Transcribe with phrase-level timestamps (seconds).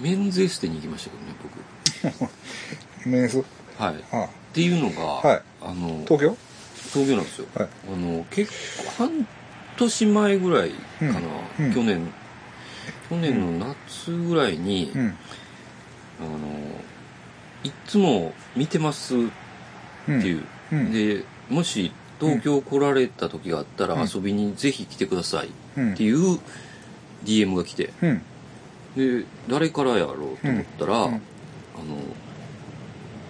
[0.00, 2.30] メンズエステに行きましたけどね
[3.06, 3.38] メンズ？
[3.38, 3.94] 僕はい。
[3.94, 4.28] っあ。
[4.52, 5.42] ていうのが、はい。
[5.62, 6.36] あの東京？
[6.92, 7.68] 東京なんですよ、はい。
[7.92, 8.52] あの結
[8.96, 9.26] 構半
[9.76, 11.20] 年前ぐらいかな、
[11.60, 11.66] うん。
[11.66, 11.74] うん。
[11.74, 12.06] 去年。
[13.08, 15.06] 去年の夏ぐらいに、うん。
[15.08, 16.38] あの
[17.64, 19.18] いつも見てますっ
[20.08, 20.92] うんていう、うん。
[20.92, 24.08] でもし東京来られた時があったらうん。
[24.12, 26.38] 遊びにぜひ来てくださいうんっていう
[27.24, 27.92] DM が来て。
[28.02, 28.22] うん
[28.96, 31.14] で誰からやろうと思ったら、うん。
[31.14, 31.20] あの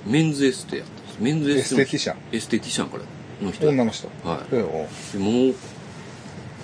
[0.06, 1.18] メンズエステやったんです。
[1.20, 2.18] メンズエエステテティシャン。
[2.32, 3.02] エステティシャンから
[3.44, 3.68] の人。
[3.68, 4.08] 女の人。
[4.24, 4.50] はい。
[4.50, 5.54] でもう。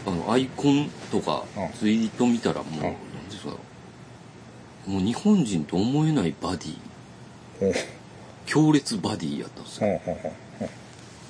[0.07, 2.83] あのアイコンとかうんツイート見たらもう、ん。
[2.83, 2.93] なん
[3.29, 3.51] ですか
[4.87, 6.77] もう日本人と思えない body。
[8.47, 9.87] 強烈 body やったんですよ。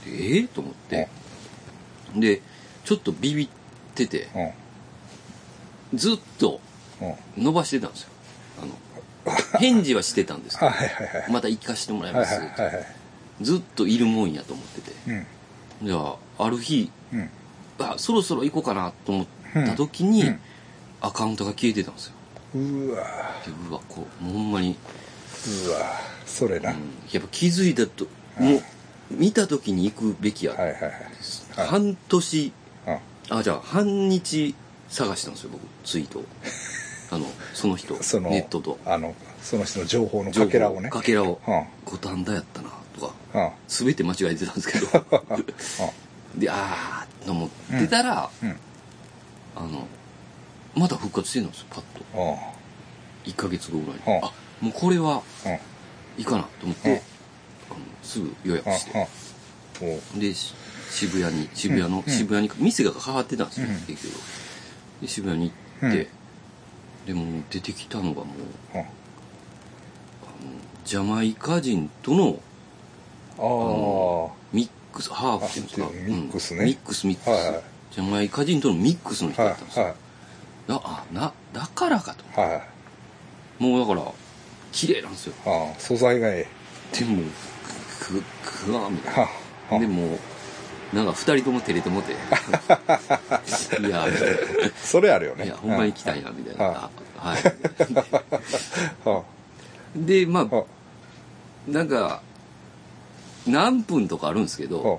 [0.04, 0.46] でええ？
[0.48, 1.08] と思って。
[2.14, 2.42] で
[2.84, 3.48] ちょっとビビっ
[3.94, 4.28] てて
[5.92, 5.98] うん。
[5.98, 6.60] ずっとうん
[7.36, 8.08] 伸ばしてたんですよ。
[8.62, 11.32] あの返事はしてたんですけどはいはいはい。
[11.32, 12.86] また行かしてもらいはいます、はいはいはい
[13.42, 14.92] ずっといるもんやと思ってて。
[15.08, 15.26] うん。
[15.86, 15.96] じゃ
[16.38, 17.30] あある日うん。
[17.78, 20.40] あそろそろ行こうかなと思った時に、うん。
[21.02, 22.12] アカウントが消えてたんですよ。
[22.54, 23.04] うわ。
[23.44, 24.74] でうわこうほんまに、
[25.66, 25.78] うわ
[26.24, 26.62] それうん。
[26.62, 26.76] な、や
[27.18, 28.06] っぱ気づいたと
[28.40, 28.52] うん。
[28.52, 28.62] もう
[29.10, 30.82] 見た時に行くべきや、はいはいはい。
[30.82, 32.52] はい半年
[32.86, 32.98] うん。
[33.38, 34.54] あじゃあ半日
[34.88, 36.24] 探したんですよ僕ツイートを
[37.10, 38.78] あのその人そのネットと。
[38.84, 40.90] あのその人の情報のかけらをね。
[40.90, 41.40] かけらを。
[41.46, 41.64] うん。
[41.84, 43.14] 五反田やったなとか。
[43.34, 43.44] うん。
[43.44, 44.86] うん全て間違えてたんですけど。
[46.36, 47.48] でああと思っ
[47.80, 48.56] てたら、うん。
[49.54, 49.86] あの
[50.74, 52.20] また復活してるんですよパッと。
[52.20, 53.30] うん。
[53.30, 54.24] 1ヶ月後ぐらいに、うん。
[54.24, 55.52] あもうこれはうん。
[56.18, 56.96] いいかなと思って、うん。
[56.96, 57.02] あの
[58.02, 59.08] すぐ予約して、
[59.80, 59.88] うん。
[59.88, 60.00] うん。
[60.16, 60.54] おでし
[60.90, 62.12] 渋谷に渋谷の、うん。
[62.12, 63.74] 渋谷に店が変わってたんですよ、うん。
[63.82, 64.20] 結局。
[65.02, 66.15] で渋谷に行って、うん
[67.06, 68.26] でも出てきたのがもう
[70.84, 72.38] ジャマイカ人との
[73.38, 75.86] ああミックスハーフっていうんですか？
[75.86, 76.60] あミックスね。
[76.60, 77.62] うんミックスミックス、はいはい。
[77.92, 79.96] ジャマイカ人とのミックスの人はだったんですよ、いはい。
[80.68, 82.40] だあなだからかと。
[82.40, 82.46] は
[83.58, 84.12] いもうだから
[84.72, 85.34] 綺麗なんですよ。
[85.46, 86.46] ああ素材がえ
[86.92, 87.22] でも
[88.00, 88.22] く
[88.66, 89.28] くわみたいえは
[89.70, 90.18] なあでも
[90.92, 92.12] なんか二人とも照れてもて。
[93.80, 94.06] いや。
[94.82, 95.46] それあるよね。
[95.46, 96.64] いやほんまに行きたいなみたいな。
[96.64, 97.42] ははい。
[99.04, 99.24] は
[99.96, 100.64] でまあ
[101.70, 102.20] なんか
[103.46, 104.98] 何分とかあるんですけあどは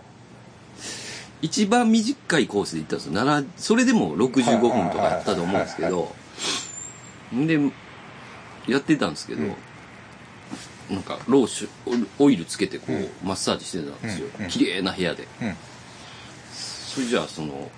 [1.41, 3.13] 一番短いコースで行ったんですよ。
[3.13, 6.11] 7それでも65分とかあったと思うんですけど
[7.31, 7.59] で
[8.67, 9.55] やってたんですけど、うん。
[10.89, 14.45] なんかローシュオイルつけてこう、マッサージしてたんですよ、うん。
[14.45, 14.49] うん。
[14.49, 15.27] 綺麗な部屋で。
[15.41, 15.55] うん
[16.97, 17.69] それじゃあその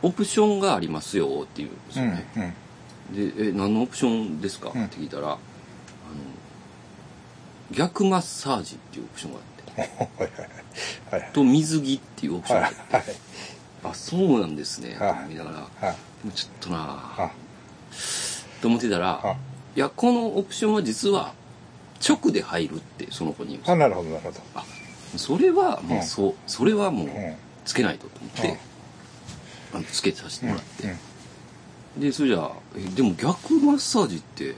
[0.00, 1.68] オプションがありますよっていう。
[1.68, 2.54] んですうんよね、
[3.10, 3.34] うん。
[3.36, 5.38] で「え何のオプションですか?」ってうん聞いたら、あの
[7.72, 9.80] 逆マッサージ っていうオプションがあって。
[9.82, 11.30] はいはいはい。
[11.34, 13.20] と水着っていうオプションはいがあって、はい
[13.84, 15.14] あそうなんですね、はい。
[15.14, 15.50] と思いなが
[15.80, 15.96] ら、はい。
[16.24, 16.78] もうちょっとな
[17.18, 17.30] あ。
[18.62, 19.36] と思ってたら、あ
[19.76, 19.80] い。
[19.80, 21.32] やこのオプションは実は
[22.06, 24.40] 直で入るってその子にあなるほどなるほど。
[24.54, 24.64] あ
[25.16, 26.02] それはもううん。
[26.02, 27.36] そう、それはもううん
[27.68, 29.78] つけないとと思って、うん。
[29.78, 30.88] あのつけさせてもらって、
[31.96, 32.00] うん。
[32.00, 34.54] でそれじゃあえでも逆マッサージって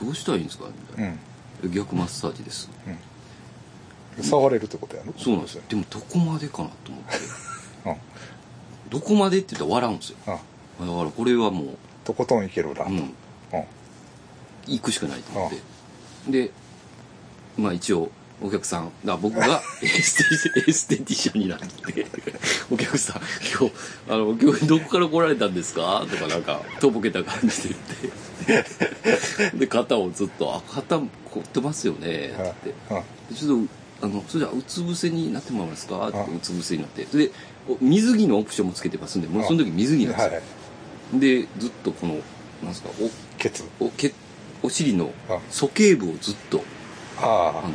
[0.00, 0.66] どうしたらいいんですか？
[0.66, 1.16] みたいな、
[1.64, 1.72] うん。
[1.72, 2.70] 逆マッサージです。
[4.16, 4.24] うん。
[4.24, 5.12] 触れるってことやろ？
[5.18, 5.62] そうなんですよ。
[5.68, 7.16] でもどこまでかなと思って。
[7.90, 7.96] うん。
[8.90, 10.16] どこまでって言ったら笑うんですよ。
[10.26, 12.90] あだからこれはもうとことんいけるなと。
[14.66, 15.58] 行くしかないと思って。
[16.30, 16.50] で
[17.58, 18.10] まあ一応
[18.42, 22.06] お客さんだ僕が エステエステティシャンになって
[22.70, 23.22] お客さん
[23.58, 23.72] 今日
[24.08, 26.04] あの今日どこから来られたんですか？
[26.10, 27.74] とかなんかとぼけた感じで
[28.46, 28.62] 言っ
[29.52, 29.58] て。
[29.58, 31.06] で肩をずっと「あ肩凝
[31.40, 32.74] ってますよね」って。
[32.90, 33.66] 言ってちょっ
[34.00, 36.08] とあのそれじゃあうつ伏せになってもらえますか？
[36.08, 37.04] ってあうつ伏せになって。
[37.04, 37.30] で
[37.68, 40.38] お水着のオプションもつけてますんでもうその時水着なんですよ、は
[41.14, 41.20] い。
[41.20, 42.14] でずっとこの
[42.62, 42.90] なんですか
[43.38, 43.62] ケツ。
[43.80, 44.12] おおけ
[44.62, 46.62] お尻のあ鼠径部をずっと
[47.18, 47.74] ああの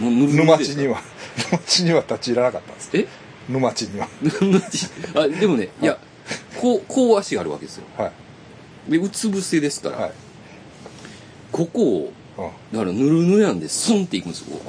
[0.00, 1.00] 沼地には
[1.50, 2.90] 沼地には立ち入らなかったんです。
[2.94, 3.06] え？
[3.48, 4.08] 沼地には。
[5.14, 5.98] あでもねいや
[6.60, 7.84] こうこう足があるわけですよ。
[7.96, 8.12] は
[8.88, 8.90] い。
[8.90, 10.12] でうつ伏せですから、はい。
[11.52, 12.78] ここをうん。
[12.78, 14.60] だからぬるぬるなんでスンっていくんですよ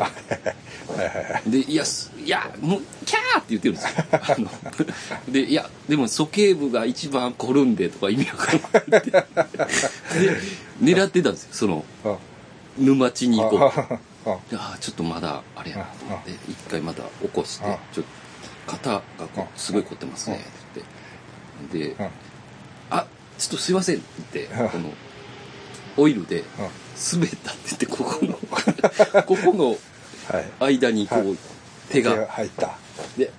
[1.47, 4.05] で、いや、すいや、もう、キャーって言ってるんですよ。
[4.11, 4.49] あの
[5.33, 9.11] で、いや、でも、鼠径部が一番凝るんでとか意味わかんないって。
[9.11, 9.25] で、
[10.81, 11.85] 狙ってたんですよ、その、
[12.77, 12.85] うん。
[12.85, 13.99] 沼地に行こう。
[14.25, 14.39] あ。
[14.53, 15.77] あちょっとまだ、あれや。
[15.77, 19.01] なと思って、一回また起こしてあ、ちょっと、肩が
[19.35, 20.81] こうすごい凝ってますね、って
[21.73, 21.95] 言って。
[21.95, 22.09] でうん、
[22.89, 23.05] あ、
[23.37, 24.93] ちょっとすいませんって言って、うんこの、
[25.97, 26.45] オイルでうん
[27.13, 28.33] 滑ったって言ってここの
[29.23, 29.77] ここの
[30.59, 30.77] はい。
[30.77, 31.37] 間にこう、はい。
[31.89, 32.27] 手が。
[32.27, 32.77] 入った。
[33.17, 33.31] で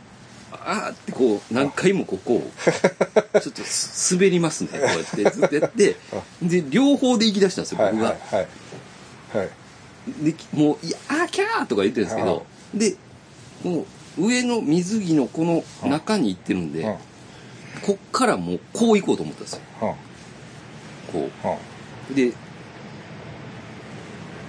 [0.53, 2.51] あーってこう何回もここを
[3.41, 4.69] ちょっとす滑りますね。
[4.73, 5.97] こうやってずっとやって
[6.43, 8.09] で両方で行き出したんですよはい僕が。
[8.09, 9.39] はいはい。
[9.39, 9.51] はい
[10.23, 12.97] できもう「いやあーキャー!」とか言ってるんですけどで
[13.63, 13.69] こ
[14.19, 16.95] の上の水着のこの中に行ってるんでうん
[17.83, 19.61] こっからもうこう行こうと思ったんですよ。
[19.83, 21.31] うんこ
[22.11, 22.15] う。
[22.15, 22.33] で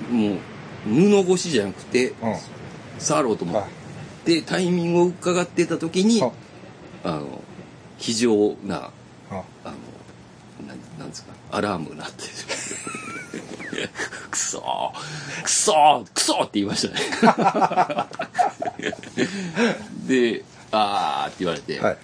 [0.09, 0.39] もう
[0.85, 2.35] 布越しじゃなくてうん
[2.99, 6.31] 触ろうと思っはいてタイミングを伺ってた時にうん
[7.03, 7.41] あの
[7.97, 8.31] 非常
[8.65, 8.91] な
[9.31, 9.71] うんあの
[10.67, 12.23] なんなんですかアラームが鳴って
[14.31, 17.01] くそーくそーくそーって言いましたね。
[20.07, 21.97] であーって言われて、はい。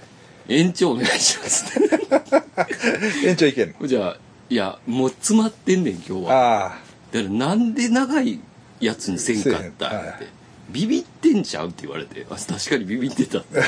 [0.50, 1.66] 延長お願いします。
[3.26, 4.18] 延長いけんのじゃあ
[4.50, 6.34] いやもう詰まってんねん今日は。
[6.34, 6.78] ああ
[7.12, 8.40] だからなんで長い
[8.80, 10.28] やつにせんかったって、
[10.70, 12.26] ビビってんちゃうって言われて。
[12.30, 13.62] あ確かにビビってたって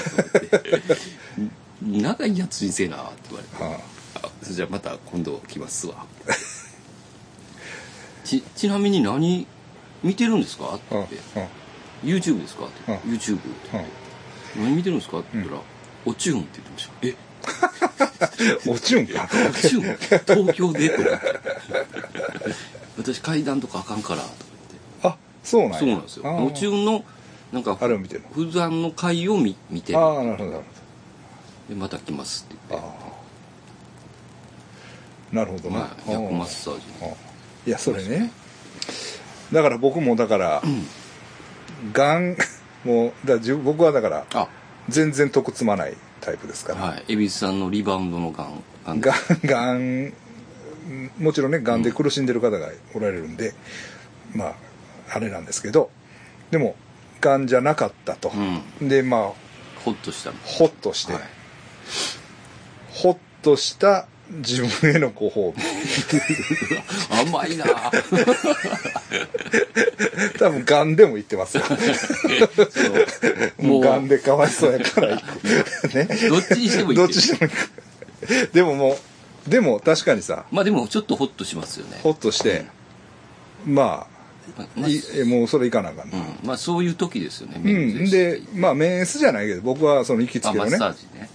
[1.81, 3.81] 長いやつにせえなって言われて。
[3.81, 3.95] あ。
[4.25, 6.05] あそれじゃあまた今度来ますわ
[8.25, 9.47] ちちなみに何
[10.03, 10.75] 見てるんですか？
[10.75, 10.95] って。
[10.95, 11.05] うん。
[12.03, 12.65] 言って、YouTube ですか？
[12.65, 12.97] って、うん。
[13.13, 13.89] YouTube って言って、
[14.59, 15.19] 何見てるんですか？
[15.19, 15.61] って言ったら、
[16.05, 16.93] おチューンって言ってました。
[17.03, 17.09] え？
[17.09, 17.15] うん
[18.73, 19.29] 落ちるんか。
[19.49, 19.97] おチューン？
[20.43, 20.89] 東京で？
[20.89, 21.27] とか言って。
[22.97, 26.27] 私階段とかあかんからとかあそうなんそうなんですよ。
[26.27, 26.47] あー。
[26.47, 27.03] おチューンの
[27.51, 28.29] なんかあれを見てるの？
[28.29, 29.99] 普段の回を見見てる。
[29.99, 30.63] ああなるほどなる
[31.69, 32.87] でまた来ますって言って。
[32.87, 33.11] ほどあ
[35.31, 37.07] あなるほどな、はい、逆マッサージああ
[37.65, 38.31] いやそれね。
[39.51, 40.61] だから僕もだから、
[41.93, 42.35] がん。
[42.83, 44.47] もうだ僕はだからあ。
[44.87, 47.03] 全然得積まないタイプですから、はい。
[47.07, 48.43] 恵比寿さんのリバウンドのが
[48.93, 50.13] んがんがん
[51.17, 53.55] もちろんねがんで苦しんでる方がおられるんで、
[54.35, 54.55] まあ
[55.11, 55.89] あれなんですけど
[56.51, 56.75] でも
[57.19, 58.31] がんじゃなかったと、
[58.79, 59.21] でまあ
[59.83, 60.31] ホッとした。
[60.31, 61.21] のホッとして、はい。
[62.91, 65.61] ホッとした自分へのご褒美。
[67.29, 67.65] 甘いな。
[70.39, 71.63] 多分がんでも言ってますよ。
[73.59, 73.79] もう。
[73.79, 75.21] もうがんでかわいそうやからね
[76.29, 77.51] どっちにしてもいいどっちにしても
[78.53, 78.97] でもも
[79.47, 81.99] うでも確かにさまあでもちょっとホッとしますよね。
[82.01, 82.65] ホッとして、
[83.65, 84.07] まま
[84.57, 87.61] ああいえもうそれいかなあかんな、うん、まあそういう時ですよね。
[87.63, 91.29] うん、でまあメンスじゃないけど僕はその行きつあマッけのねサージね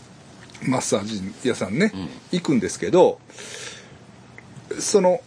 [0.62, 2.08] マッサージ屋さんね、うん。
[2.32, 3.20] 行くんですけど
[4.78, 5.20] その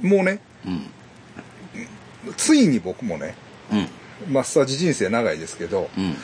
[0.00, 0.86] もうねうん。
[2.36, 3.34] ついに僕もね
[3.72, 3.76] う
[4.30, 4.32] ん。
[4.32, 6.16] マッサージ人生長いですけどうん。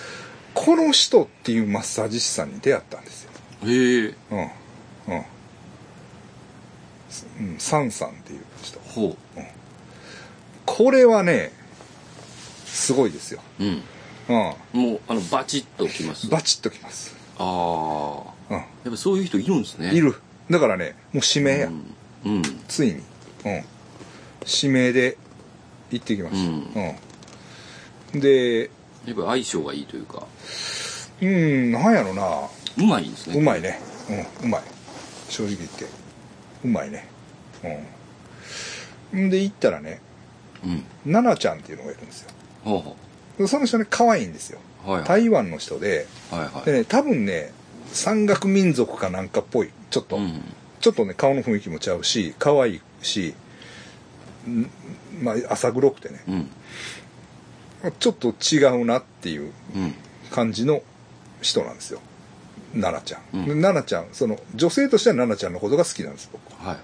[0.55, 3.31] この人っていうマッサージ師さんに出会ったんですよ。
[3.65, 4.15] へえ。
[4.31, 4.39] うん。
[4.39, 5.25] うん。
[7.41, 9.17] うんサンさんっていう人ほ
[10.65, 11.53] これはね
[12.65, 13.41] すごいですよ。
[13.61, 13.83] ううん
[14.75, 14.81] うん。
[14.81, 16.29] もうあのバチッときます。
[16.29, 17.15] バチッときます。
[17.39, 18.57] ああうん。
[18.57, 19.95] やっぱそういう人いるんですね。
[19.95, 20.15] いる。
[20.51, 21.95] だからねもう指名や、うん、
[22.25, 23.03] うん、ついに、うん、
[24.63, 25.17] 指名で
[25.91, 26.97] 行ってきました、うん。
[28.15, 28.21] うん。
[28.21, 28.71] で
[29.07, 30.27] やっぱ相性がいいというか。
[31.21, 32.23] うんなんやろな。
[32.79, 33.39] うまいですね。
[33.39, 33.79] うまいね。
[34.43, 34.63] うんうまい。
[35.29, 35.87] 正直言って。
[36.65, 37.09] うまいね。
[39.13, 39.27] うん。
[39.27, 40.01] んで行ったらね。
[40.65, 40.85] うん。
[41.05, 42.31] 奈々ちゃんっていうのがいるんですよ。
[42.65, 42.97] ほうほで
[43.47, 44.59] その人ね可愛いんですよ。
[44.87, 45.09] うはいはい。
[45.09, 46.07] 台湾の人で。
[46.31, 46.65] はいはい。
[46.65, 47.53] でね多分ね
[47.93, 49.71] 山岳民族かなんかっぽい。
[49.91, 50.43] ちょっと、うん。
[50.81, 53.35] ちょっとね顔の雰囲気もちゃうし可愛いし
[54.49, 54.69] ん
[55.23, 56.23] まあ浅黒くてね。
[56.29, 56.33] う
[57.91, 57.93] ん。
[57.99, 59.95] ちょっと違うなっていううん。
[60.31, 60.83] 感じの
[61.41, 62.01] 人なんですよ。
[62.73, 63.45] 奈々ちゃん、うん。
[63.45, 66.79] で奈々ちゃんその女性としては奈々ちゃんのことが好きなんです僕、は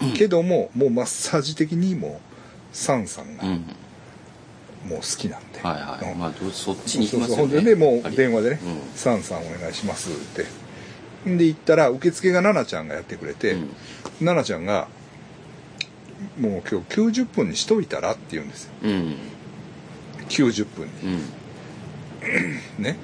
[0.00, 0.12] い。
[0.16, 2.20] けどももうマッサージ的にも
[2.72, 3.64] サンさんがうん
[4.86, 6.12] もう好きなんで、はいはい。
[6.12, 6.18] うん。
[6.18, 7.42] まあどそっちに行きそうますよね。
[7.42, 10.46] そうほんでねもう電話でねうん「サンさんお願いします」って。
[11.26, 13.68] で行ったら受付が奈々ちゃんがやってくれて、うん。
[14.24, 14.88] 奈々ちゃんが
[16.38, 18.70] 「もう今日90分にしといたら?」って言うんですよ。
[18.82, 19.16] うん。
[20.28, 20.92] 90分に。
[22.28, 22.60] うん。
[22.82, 22.96] ね。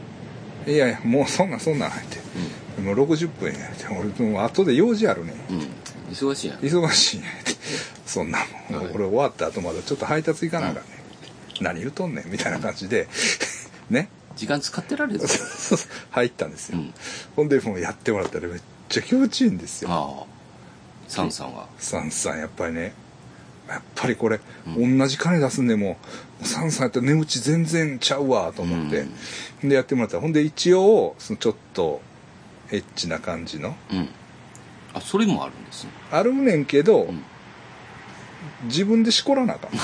[0.67, 3.87] いやいやもうそんなんそんなって、もう60分やって。
[3.89, 5.57] 俺もう後で用事あるねうん。
[5.57, 5.67] うん。
[6.13, 6.59] 忙しいやん。
[6.59, 7.53] 忙しいんやって。
[8.07, 8.39] そんな
[8.71, 8.93] もん、はい。
[8.95, 11.02] 俺終わった後まだちょっと配達行かなあかんね、ん、
[11.63, 13.09] 何言うとんねんみたいな感じで
[13.91, 14.09] ね。
[14.37, 15.21] 時間使ってられる
[16.11, 16.95] 入ったんですよ、うん。
[17.37, 19.91] ほんでもうやってもらったらめっちゃ気持ちいいんですよ。
[19.91, 20.27] ああ。
[21.07, 21.69] サンさんは？
[21.79, 22.95] サンさんやっぱりね。
[23.69, 25.97] やっぱりこれ、う同じ金出すんでも
[26.43, 29.07] サンさんやったら値打ち全然ちゃうわと思って、
[29.63, 30.17] でやってもらった。
[30.17, 32.01] らほんで一応そのちょっと
[32.71, 33.77] エッチな感じの。
[33.93, 34.09] うん。
[34.95, 35.91] あそれもあるんですね。
[36.11, 37.23] あるねんけど、ん
[38.65, 39.71] 自分でしこらなあかん。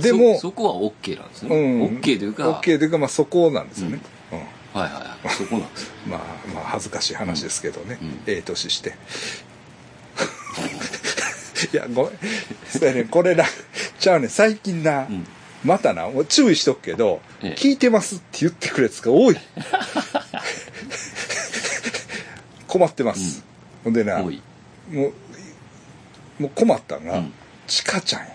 [0.00, 1.98] でもそそこは OK なんですね、うん。
[1.98, 3.98] OK というか OK というかまあそこなんですよね、
[4.32, 4.38] うん。
[4.38, 5.34] はいはいはい。
[5.34, 6.20] そこなんですよまあ
[6.54, 8.20] まあ恥ずかしい話ですけどね、うん。
[8.26, 8.94] ええ年して。
[11.72, 12.12] いやごめん。
[12.68, 13.04] そうやね。
[13.04, 13.44] これな
[13.98, 14.28] ちゃうね。
[14.28, 15.26] 最近な、ん。
[15.64, 17.54] またなもう注意しとくけど、ええ。
[17.54, 19.36] 聞いてますって言ってくるやつが多い。
[22.66, 23.44] 困ってます、
[23.84, 24.32] ほんでなもう
[26.42, 27.32] もう困ったんが、うん。
[27.66, 28.28] ちかちゃんや。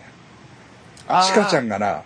[1.07, 1.27] あー。
[1.27, 2.03] ちかちゃんがな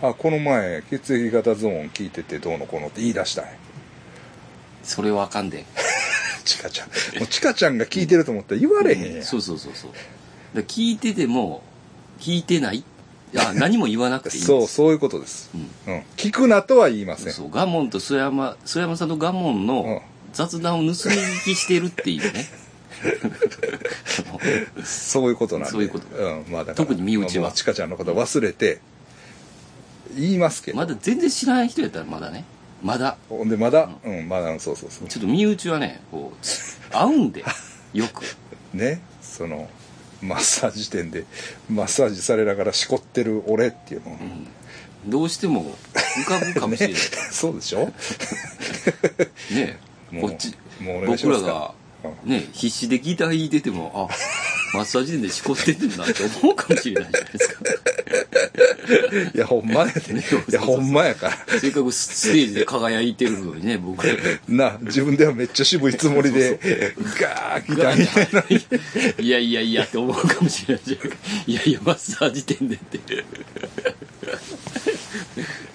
[0.00, 3.50] あこの前血液型ゾーン聞いててどうのこうのって言い出したんや。
[4.82, 5.64] それはあかんで。
[6.44, 6.88] ちかちゃん。
[7.18, 9.90] もうちかちゃんが聞いてると思ったら言われへんやん、そうそうそうそう。
[10.54, 11.62] だ聞いてても
[12.20, 12.84] 聞いてない。
[13.36, 15.94] あ何も言わなくていい そうそういうことです、うん。
[15.94, 16.02] うん。
[16.16, 17.32] 聞くなとは言いません。
[17.32, 19.66] そうガモンと曽山曽山さんとガモンうん。
[19.66, 22.46] の雑談を盗み聞きしてるっていうね
[24.84, 25.70] そういうことなんで。
[25.72, 27.44] そういうことうんまあ、だから特に身内は。
[27.44, 28.80] まあちかちゃんのこと忘れて
[30.16, 32.44] 言いますけど、まだ全然知らない人やったらまだね。
[32.82, 33.16] まだ。
[33.28, 33.88] ほんでまだ？
[34.04, 34.28] うん。
[34.28, 35.08] まだそうそうそう。
[35.08, 37.44] ちょっと身内はねこう合うんで
[37.92, 38.22] よく。
[38.72, 39.68] ねその
[40.22, 41.24] マッサージ店で
[41.70, 44.10] マッサージされながらしこってる俺っていうの。
[44.12, 44.18] を、
[45.06, 46.94] どうしても浮かぶかもしれない。
[46.98, 47.00] ね、
[47.30, 47.92] そうでしょ？
[49.54, 49.78] ね
[50.10, 51.46] もうこっちもうお願いしますか。
[51.46, 51.74] 僕らが
[52.24, 57.64] ね必死でギター弾いててもあマッサージ店でしこってんなって思うかもしれないじゃないですか。
[59.34, 61.58] いやほんまやで、ねいやほんまやから。
[61.58, 64.14] せっかくステージで輝いてるのにね僕ら。
[64.48, 66.58] な自分ではめっちゃ渋いつもりで
[67.20, 72.98] ガーギターみたいないやいやいやって思うかもしれないじゃんいやいやマッサージ店でって。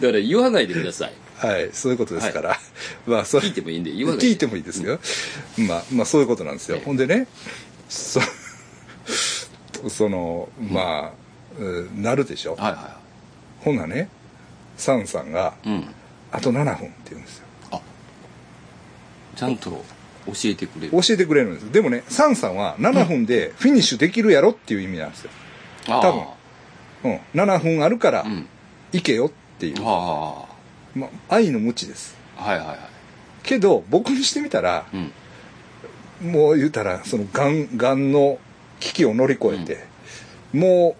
[0.01, 2.59] だから言わないでくださいはいそういうことですから、
[3.05, 4.19] まあそれ聞いてもいいんで言わない。
[4.19, 4.99] で聞いてもいいですよ、
[5.57, 6.85] まあまあそういうことなんですよ、ええ。
[6.85, 7.27] ほんでね
[7.89, 8.21] そ
[9.89, 11.11] そのまあ、
[11.59, 12.01] うん。
[12.01, 12.97] なるでしょ、はいは
[13.61, 14.09] ほんなね
[14.77, 15.87] サンさんがいうん
[16.31, 17.43] 「あと7分」って言うんですよ。
[19.35, 19.83] ちゃんと
[20.27, 20.91] 教えてくれる。
[20.91, 21.71] 教えてくれるんです。
[21.71, 25.31] でもねサンさんは7分でフィニッシュできるやろっていう意味なんですよ、
[25.87, 27.11] あ多分。
[27.11, 28.47] うん、7分あるからうん。
[28.91, 30.45] 行けよっていう、あ
[30.95, 32.15] まあ、愛の無知です。
[32.37, 32.77] あはいはいはい。
[33.43, 35.11] けど僕にしてみたらうん。
[36.31, 38.37] もう言うたらそのがんがんの
[38.79, 39.85] 危機を乗り越えて、
[40.53, 40.95] も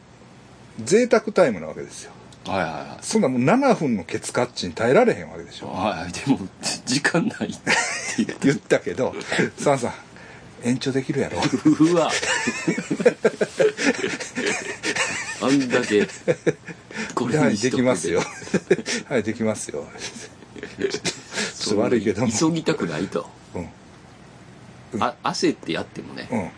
[0.79, 2.11] う贅沢タイムなわけですよ。
[2.45, 3.03] はいはいはい。
[3.03, 5.67] そんなもう7分のケツカッチに耐えられへんわけでしょ。
[5.67, 6.39] はいでも
[6.85, 7.71] 時間ないって。
[8.17, 9.15] 言って言ったけど
[9.57, 9.93] サンさん
[10.63, 11.39] 延長できるやろ。
[11.79, 12.11] うわ。
[15.41, 16.07] あんだけ
[17.15, 18.21] これはいできますよ。
[19.09, 19.87] はいできますよ。
[20.77, 22.31] ちょっと悪いけども。
[22.31, 23.27] 急ぎたくないと。
[23.55, 23.59] う
[24.97, 25.03] ん。
[25.03, 26.51] あ焦ってやってもね。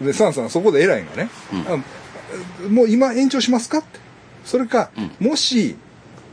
[0.00, 0.06] うん。
[0.06, 1.82] でサンさんそこで偉いんがね、うん。
[2.66, 4.00] あもう今延長しますかって。
[4.44, 5.28] それか、うん。
[5.28, 5.76] もし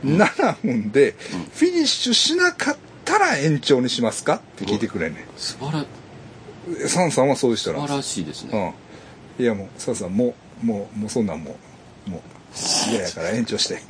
[0.04, 1.14] 7分で
[1.54, 8.74] フィニッシュしなかったら延長にしますかって聞いてくれんね素晴らんサンさんはそういう人素晴なんですらしいですね。
[9.38, 9.44] うん。
[9.44, 11.56] いやもうサンさんもうもうもうそんなんも
[12.06, 12.20] うもう
[12.90, 13.80] 嫌やから延長して。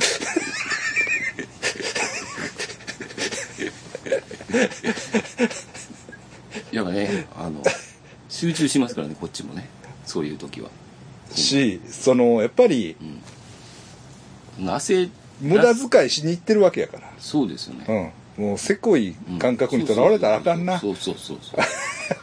[6.73, 7.63] やっぱねあの
[8.29, 9.69] 集中しますからねこっちもね。
[10.05, 10.71] そういう時は。
[11.31, 12.97] しそのやっぱり
[14.59, 15.09] なせ
[15.41, 17.11] 無駄遣いしに行ってるわけやから。
[17.19, 17.85] そうですよね。
[17.89, 20.79] うんもうせこい感覚にとらわれたらあかんな。
[20.79, 21.61] そうそうそうそう。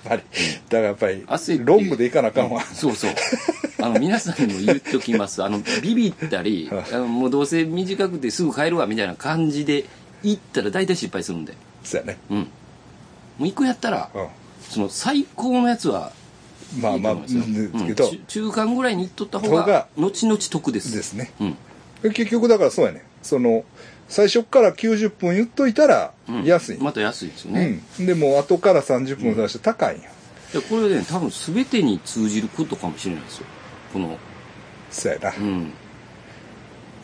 [0.04, 0.24] ぱり
[0.70, 1.24] だからやっぱり。
[1.26, 1.64] 焦って。
[1.64, 2.62] ロングでいかなあかんわ。
[2.62, 3.12] そうそう。
[3.82, 5.44] あの皆さんにも言っときます。
[5.44, 6.94] あのビビったりはい。
[6.94, 9.86] あのもうどうせ短くてすぐ帰るわみたいな感じで
[10.24, 11.54] 行ったら大体失敗するんで。
[11.84, 12.18] そうやね。
[12.30, 12.38] うん。
[12.40, 12.46] も
[13.42, 14.28] う行くんやったらうん。
[14.62, 16.12] その最高のやつは
[16.80, 17.42] まあまあいいと思いますよ。
[17.42, 18.12] ですけど、うん。
[18.12, 20.96] 中中間ぐらいに行っとった方方がが後々得です。
[20.96, 21.32] ですね。
[21.40, 22.14] うん。
[22.14, 23.06] 結局だからそうやね。
[23.22, 23.64] その
[24.10, 26.44] 最初から90分言っといたらうん。
[26.44, 28.06] 安い、また安いですよね、うん。
[28.06, 30.10] でも後から30分出して高いんや、
[30.52, 33.46] でこれね多分全てに通じることかもしれないですよ。
[33.94, 34.18] この
[34.90, 35.72] そうやな、うん。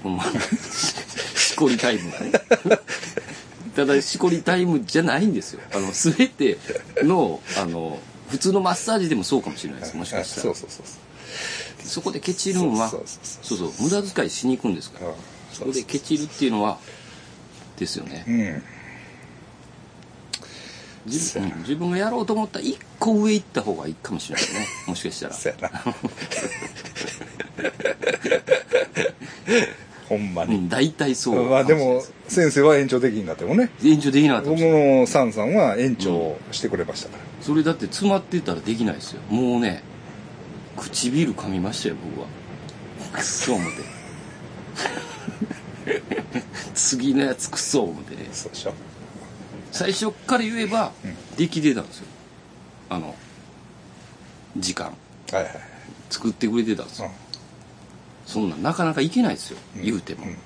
[0.03, 0.19] この
[1.35, 2.31] しこりタイムがね。
[3.75, 5.61] ただしこりタイムじゃないんですよ。
[5.73, 6.57] あの全て
[7.03, 9.95] のあの普通のマッサージでもそうかもしれないです。
[9.95, 10.41] もしかしたら。
[10.41, 10.93] そうそうそうそ
[11.83, 11.87] う。
[11.87, 13.19] そこでケチるんはそうそう。
[13.43, 15.07] そうそう無駄遣いしに行くんですから。
[15.07, 15.15] うん。
[15.53, 16.79] そこでケチるっていうのは
[17.77, 18.23] ですよね。
[18.27, 18.63] うん
[21.05, 24.67] 自分,、うん、自分がやろうと思ったら一個上行った方がいいかもしれないね。
[24.87, 25.33] もしかしたら。
[25.33, 25.83] そうやな。
[30.09, 31.49] ほんまに、うん、大体そう。
[31.49, 33.69] まあでも先生は延長できんかってもね。
[33.83, 39.21] 延長できなかったん僕のサンさんは延長してくれましたから、それだって詰まってたらできないですよ。
[39.29, 39.83] もうね
[40.77, 42.27] 唇噛みましたよ僕は。
[43.13, 43.77] くっそ思って
[46.85, 48.29] 次のやつくそ思ってね。
[48.31, 48.73] そうでしょ。
[49.71, 51.35] 最初から言えばうん。
[51.35, 52.05] できてたんですよ。
[52.89, 53.15] あの
[54.57, 54.87] 時間。
[55.31, 55.51] はいはい
[56.07, 57.11] 作ってくれてたんですよ。
[58.27, 59.57] そんなんなかなかいけないですよ。
[59.75, 60.25] 言うても。
[60.25, 60.37] うん。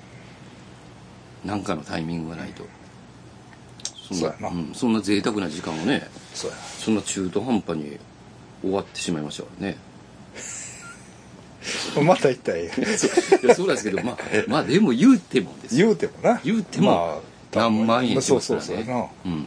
[1.44, 2.64] なんかのタイミングがないと。
[4.08, 7.98] そんそううん、そんな贅沢な時間をねそんな中途半端に
[8.60, 9.76] 終わってしまいましたからね
[12.02, 13.10] また言ったらええそう。
[13.44, 14.16] いやそうなんですけどまあ
[14.48, 15.88] まあでも言うてもですよ。
[15.88, 16.40] 言うてもな。
[16.44, 17.20] 言うてもまあ
[17.52, 19.46] 何万円しそうますからねそうそうやな、うん。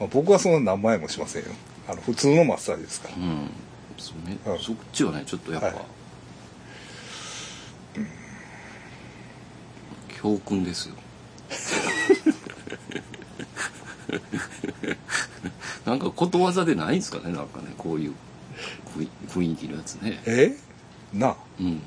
[0.00, 1.48] まあ、僕はそんな何万円もしませんよ。
[1.88, 3.14] あの普通のマッサージですから。
[3.16, 3.50] うん。
[3.98, 4.58] そうね、うん。
[4.58, 5.76] そっちはねちょっとやっぱ、はい。
[10.20, 10.94] 教訓ですよ。
[15.84, 18.14] なんかことわざでないんですかねなんかねこういう
[19.28, 20.20] 雰囲気のやつね。
[20.26, 20.56] え？
[21.12, 21.28] な。
[21.28, 21.82] あうん。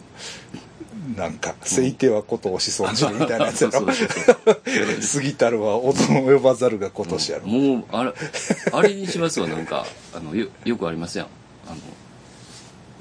[1.16, 3.86] なんか「せいてはことをし損じる」みたいなやつやろ。
[3.86, 8.14] 過ぎたるは音を呼ばざるが今年やろ、もうあれ
[8.72, 9.48] あれにしますわ。
[9.48, 11.28] なんかあのよよくありますやん。
[11.68, 11.76] あの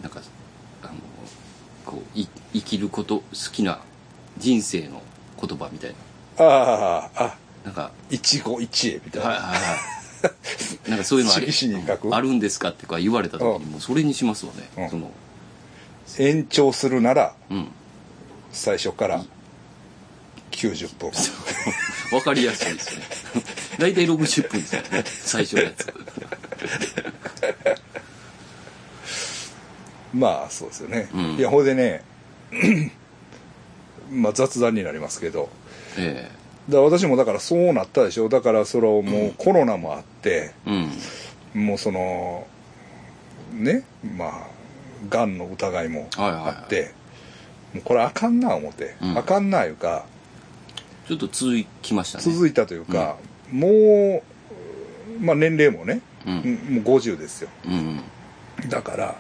[0.03, 0.21] なんか
[0.83, 0.93] あの
[1.87, 3.81] こうい生きること好きな
[4.39, 5.01] 人生の
[5.41, 5.95] 言葉みたい
[6.39, 7.35] あああな
[7.67, 10.04] なんか一期一会みたいな、はいはいはい
[10.89, 12.15] なんかそういうのあり色紙に書く？
[12.15, 13.73] あるんですかってか言われた時にうん。
[13.73, 14.91] もうそれにしますわね、うん。
[14.91, 15.11] その
[16.19, 17.69] 延長するならうん。
[18.53, 19.25] 最初から
[20.53, 21.11] 90分。
[22.17, 23.03] わかりやすいですね。
[23.79, 25.05] 大体60分ですよね。
[25.05, 25.93] 最初のやつ。
[30.15, 31.37] まあそうですよね、うん。
[31.37, 32.03] いやほいでね
[34.13, 35.49] まあ雑談になりますけど
[35.97, 36.31] え
[36.69, 38.29] だから私もだからそうなったでしょ。
[38.29, 40.71] だからそれをもうコロナもあって、え
[41.55, 41.67] うん。
[41.67, 42.47] もうその
[43.53, 43.85] ね
[44.17, 44.47] まあ
[45.09, 46.49] がんの疑いもはいはいはい。
[46.49, 46.93] あって、
[47.75, 49.19] もうこれあかんな思って、うん。
[49.19, 50.07] あかんないうか
[51.07, 52.25] ちょっと続きましたね。
[52.25, 53.17] 続いたというか、
[53.53, 54.23] もう、
[55.21, 56.35] まあ、年齢もね、うん。
[56.35, 56.41] も
[56.81, 57.51] う50ですよ。
[57.67, 58.01] うん
[58.69, 59.15] だから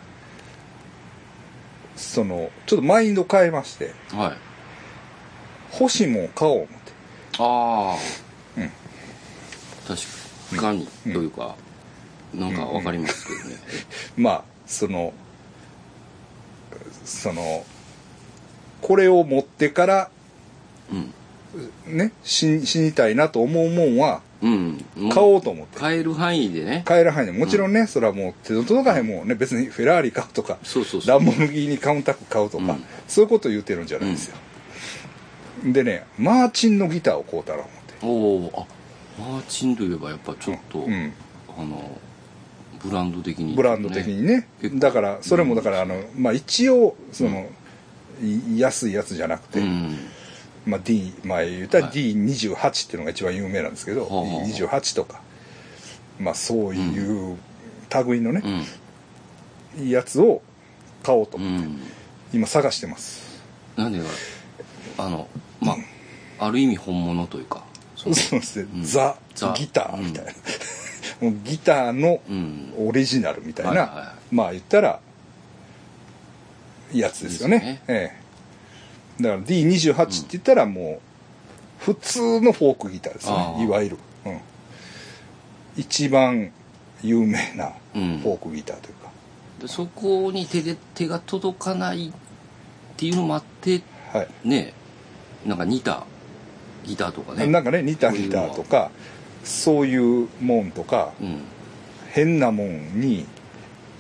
[1.96, 5.78] そのちょっとマインド変えましてはい。
[5.80, 6.92] 欲しいもん買おう思って
[7.38, 7.98] ああ。
[8.56, 8.70] うん。
[9.86, 10.86] 確かに。
[11.04, 11.54] というか、
[12.34, 13.56] なんかわかりますけどね、
[14.16, 15.12] まあその
[17.04, 17.64] その
[18.80, 20.10] これを持ってから
[20.92, 21.12] うん。
[21.86, 24.84] ね死死にたいなと思うもんはうん。
[25.12, 26.82] 買おうと思って買える範囲でね。
[26.84, 27.32] 買える範囲で。
[27.32, 29.34] もちろんね、それはもう手の届かへんもんね。
[29.34, 32.84] 別にフェラーリ買うとかそうそうそうランボルギーニカウンタック買うとか、うん。
[33.08, 34.36] そういうこと言ってるんじゃないですよ、
[35.64, 37.94] でねマーチンのギターを買うたら思って。
[38.02, 38.08] お
[38.60, 38.74] おあ
[39.18, 41.12] マーチンといえばやっぱちょっと、うん
[41.56, 41.98] あの
[42.82, 44.46] ブランド的に、ブランド的にね。
[44.74, 47.48] だからそれもだからあの、まあ、一応その、
[48.22, 49.96] い安いやつじゃなくて、うん。
[50.66, 51.94] まあ、D まあ言ったらはい。
[51.94, 55.20] D28 っていうのが一番有名なんですけど、はあはあ D28 とか
[56.18, 57.36] まあそういう
[58.06, 58.42] 類のね
[59.78, 59.84] う、ん。
[59.86, 60.42] いいやつを
[61.02, 61.80] 買おうと、うん。
[62.34, 63.42] 今探してます。
[63.76, 64.00] なんで
[64.98, 65.28] あの
[65.64, 65.76] ま
[66.38, 67.64] あある意味本物というか。
[67.96, 68.84] そうですね、うん。
[68.84, 69.16] ザ。
[69.34, 70.32] ザギターみたいな、
[71.20, 72.74] もうギターのうん。
[72.78, 75.00] オリジナルみたいな、はいはいはまあ言ったら
[76.92, 77.58] やつですよね。
[77.58, 77.82] ね。
[77.88, 78.12] え
[79.18, 79.22] え。
[79.22, 81.00] だから D28 って言ったらも
[81.80, 83.64] う普通のフォークギターですね。
[83.64, 84.40] いわゆる、うん、
[85.76, 86.50] 一番
[87.02, 88.04] 有名なフうん。
[88.22, 89.10] ォークギターというか、
[89.60, 92.12] でそこに手で手が届かないっ
[92.96, 94.28] ていうのもあってはい。
[94.48, 94.74] ね
[95.46, 96.04] なんか似た
[96.84, 97.46] ギターとかね。
[97.46, 98.90] なんかね似たギターとか
[99.42, 101.42] そういうもんとかうん
[102.14, 103.26] 変なもんに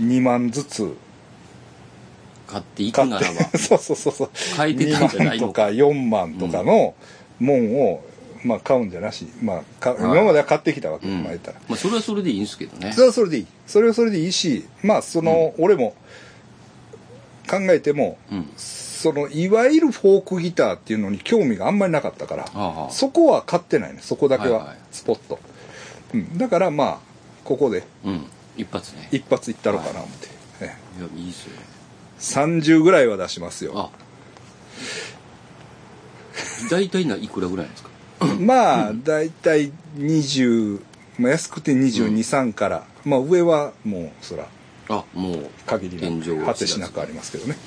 [0.00, 0.96] 2万ずつ
[2.46, 3.44] 買っていくならば。
[3.46, 4.30] て そうそうそうそう。
[4.56, 6.94] 買えてたんじゃない2万とかのか4万とかの
[7.40, 8.04] もんを、
[8.44, 10.02] まあ、買うんじゃなし、まあ、かはい。
[10.02, 11.24] 今までは買ってきたわけ、うん。
[11.24, 11.30] ま
[11.70, 12.92] あそれはそれでいいんですけどね。
[12.92, 13.46] それはそれでいい。
[13.66, 15.94] それはそれでいいしまあその、俺も
[17.50, 18.48] 考えてもうん
[19.04, 22.90] そのいわゆるフォークギターっていうのに興味があんまりなかったから、ああ。
[22.90, 25.38] そこは買ってないねそこだけは、はいはいスポット、
[26.14, 26.98] うん、だからまあ
[27.44, 28.24] ここでうん。
[28.56, 29.10] 一発ね。
[29.12, 30.28] 一発いったろうかな思って、
[30.62, 31.00] ええ。
[31.00, 31.52] いやいいですよ。
[32.48, 33.72] 30ぐらいは出しますよ。
[33.76, 33.90] あ。
[36.70, 37.90] 大体ないくらぐらいですか？
[38.40, 40.80] まあ大体20、
[41.18, 44.46] まあ、安くて223から、まあ上はもうそら
[44.88, 47.58] あもう限りなく果てしなくありますけどね、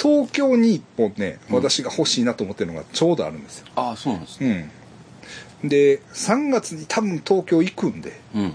[0.00, 1.56] 東京に一本ねうん。
[1.56, 3.66] 私が欲しいなと思ってるのがちょうどあるんですよ。
[3.76, 4.70] ああそうなんですね。
[5.62, 5.68] うん。
[5.68, 8.20] で3月に多分東京行くんで。
[8.34, 8.52] うん。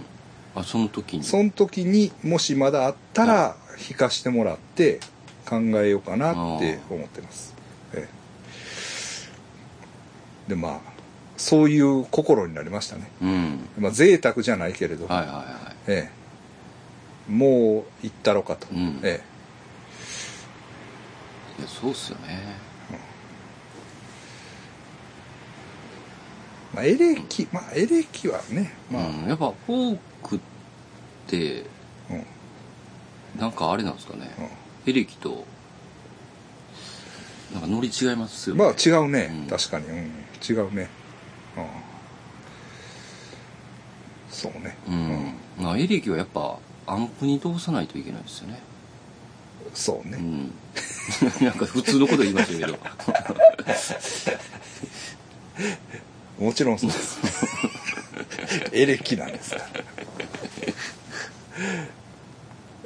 [0.56, 1.24] あその時に。
[1.24, 3.56] その時にもしまだあったら
[3.90, 5.00] 引かしてもらって
[5.46, 7.54] 考えようかなって思ってます、
[7.94, 8.08] え
[10.48, 10.94] え、でまあ
[11.38, 13.10] そういう心になりましたね。
[13.22, 13.68] うん。
[13.80, 15.46] まあ贅沢じゃないけれど、はいはいはい。
[15.88, 16.10] え
[17.28, 19.00] え、もう行ったろかと、うん。
[19.04, 19.33] えい
[21.62, 22.40] やそうっすよね。
[22.92, 23.00] え
[26.74, 30.40] まあ、エレキまあエレキはねまあ、うん、やっぱフォークっ
[31.28, 31.66] て
[32.10, 32.26] うん。
[33.40, 34.30] なんかあれなんですかね、
[34.86, 35.44] エレキと
[37.52, 38.64] なんか乗り違いますよね。
[38.64, 39.48] まあ違うね、うん。
[39.48, 39.96] 確かに、うん、
[40.48, 40.88] 違うね、
[41.58, 41.66] うん、
[44.30, 48.60] そうね、うん、まあエレキはやっぱアンプに通さないといけないですよね
[49.74, 50.54] そうね、うん。
[51.42, 52.78] なんか普通のこと言いましたけど。
[56.40, 57.20] もちろんそうです。
[58.72, 59.66] エレキなんですから、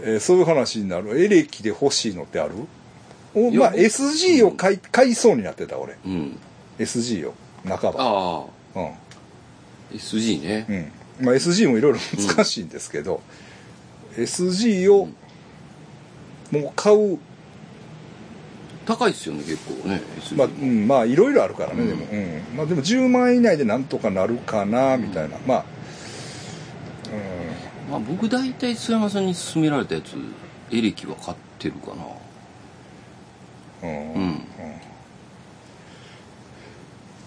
[0.03, 1.19] えーそういう話になる。
[1.23, 2.53] エレキで欲しいのってある？
[3.33, 5.95] おまあ SG を買い買いそうになってた俺。
[6.05, 6.37] うん、
[6.79, 7.33] SG を。
[7.65, 7.99] 半ば。
[7.99, 8.45] あ
[8.75, 8.79] あ。
[8.79, 9.97] うん。
[9.97, 11.25] SG ね、うん。
[11.25, 11.99] まあ SG もいろいろ
[12.35, 13.21] 難しいんですけど、
[14.17, 15.09] SG を
[16.51, 17.19] もう買う。
[18.85, 20.01] 高いっすよね結構ね。
[20.21, 21.87] SG まあ、うん、まあいろいろあるからね、うん。
[21.89, 25.65] でも、うん、まあでも10万円以内でなんとかなるかなみたいな、まあ。
[27.89, 30.15] まあ、僕大体須山さんに勧められたやつ
[30.71, 33.89] エレキは買ってるかな。
[33.89, 34.13] うん。
[34.13, 34.47] うん、うん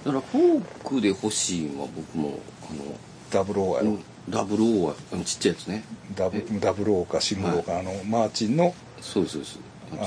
[0.04, 2.38] だからフォークで欲しいのは僕も
[2.70, 2.98] あの
[3.30, 3.98] ダブルオーやろ、
[4.30, 5.84] ダブルオーはあのちっちゃいやつね。
[6.16, 9.42] ダブダブルオーかシングルオーか、あのマーチンのそうですそう。
[9.42, 9.58] です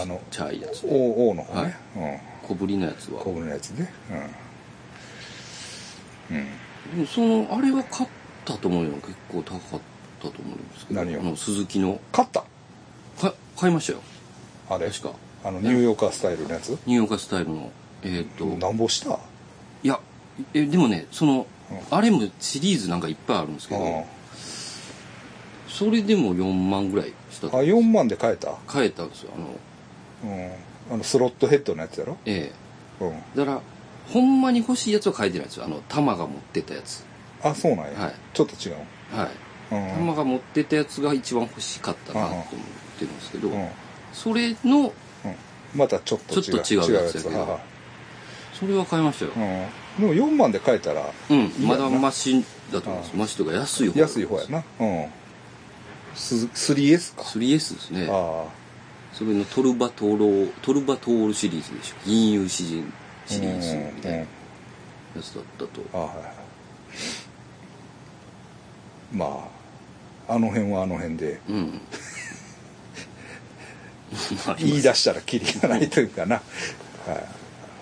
[0.01, 1.75] あのちゃいやつオーオーの方ね、
[2.47, 3.91] 小ぶりのやつうん、はコブのやつね。
[6.31, 8.09] うん、うん、そのあれは買っ
[8.45, 8.91] たと思うよ。
[8.91, 9.79] 結構高かっ
[10.21, 11.03] たと思うんですけど。
[11.03, 11.35] 何を？
[11.35, 11.99] 鈴木の。
[12.13, 12.45] 買った。
[13.19, 13.99] か買いましたよ。
[14.69, 14.89] あれ？
[14.89, 15.11] 確か。
[15.43, 16.69] あのニューヨーカースタイルのやつ？
[16.69, 17.71] ニューヨーカースタイルの。
[18.03, 18.45] えっ、と。
[18.45, 19.19] なんぼした？
[19.83, 19.99] いや
[20.53, 21.97] えでもねその、うん。
[21.97, 24.05] あれもシリーズなんかいっぱいあるんですけど、
[25.73, 27.47] それでも4万ぐらいした。
[27.47, 30.31] あ4万で買えた、買えたんですよあの。
[30.35, 30.51] うん、
[30.93, 32.51] あのスロットヘッドのやつやろ、え
[33.01, 33.61] うん、えだから
[34.07, 37.03] ほんまに欲しいやつは買えてないんですよあの玉が持ってたやつ。
[37.41, 38.13] あそうなんや、はい。
[38.33, 38.75] ちょっと違う
[39.11, 39.75] はい。
[39.75, 39.97] うん。
[39.97, 42.45] 玉が持ってたやつが一番欲しかったなと思っ
[42.99, 43.67] てるんですけど、うん
[44.13, 44.93] それのうん。
[45.75, 46.43] またちょっと違う。
[46.43, 47.59] ちょっと違うやつやけど
[48.53, 49.31] それは買いましたよ。
[49.35, 49.39] う
[50.03, 51.51] ん、でも4万で買えたらうん。
[51.67, 53.11] まだマシだと思います。
[53.15, 54.63] あマシとか安い方安い方やな。
[54.79, 55.22] うん
[56.15, 57.23] す 3S か。
[57.23, 58.07] 3S ですね。
[58.09, 58.45] あ
[59.13, 61.95] それのトルバトーロトルバトールシリーズでしょ。
[62.05, 62.91] 銀融詩人
[63.25, 64.27] あシリーズみたいなうんや
[65.21, 65.81] つだったと。
[65.93, 66.25] あはいはい。
[69.13, 69.49] ま
[70.27, 71.39] ああの辺はあの辺で。
[71.47, 71.81] うん。
[74.47, 76.43] ま あ言い出したらキリがないというかな、はい、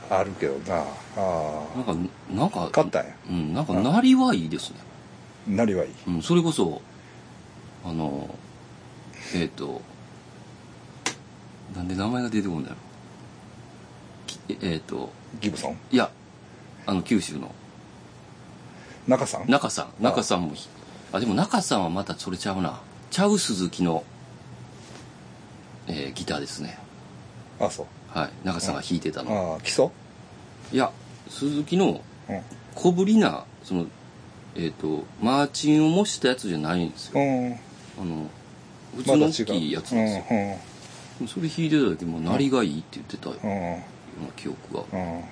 [0.09, 0.83] あるけどな。
[1.17, 1.95] あなんか
[2.33, 3.13] なんかあ買ったんや。
[3.29, 4.75] うんなんかなりはいいですね。
[5.47, 5.91] なりはいい。
[6.07, 6.81] うんそれこそ
[7.83, 8.33] あの
[9.35, 9.81] えっ、と
[11.75, 12.75] なんで名前が出てこんだろ
[14.27, 15.77] きえっ、とギブソン？
[15.91, 16.11] いや
[16.85, 17.53] あの九州の。
[19.07, 19.49] 中さん？
[19.49, 20.03] 中さん。
[20.03, 20.67] 中さんもひ
[21.11, 22.79] あでも中さんはまたそれちゃうな。
[23.09, 24.03] ちゃう鈴木の、
[25.87, 26.77] えーギターですね。
[27.59, 27.85] あそう。
[28.17, 28.29] はい。
[28.45, 29.89] 中さんが弾いてたの、ああ基礎
[30.71, 30.91] いや
[31.29, 32.41] 鈴木のうん。
[32.75, 33.85] 小ぶりなその
[34.55, 37.19] えっ、とマーチンを模したやつじゃないんですよ。
[37.19, 37.59] うん
[38.01, 38.29] あの
[38.95, 40.59] 普通の大きいやつなんで
[41.19, 43.35] すよ、それ弾いてた時も鳴りがいいって言ってたよ。
[43.43, 43.53] ううん。
[43.53, 43.79] な
[44.35, 44.83] 記憶が。
[44.91, 45.15] うん。
[45.15, 45.23] うん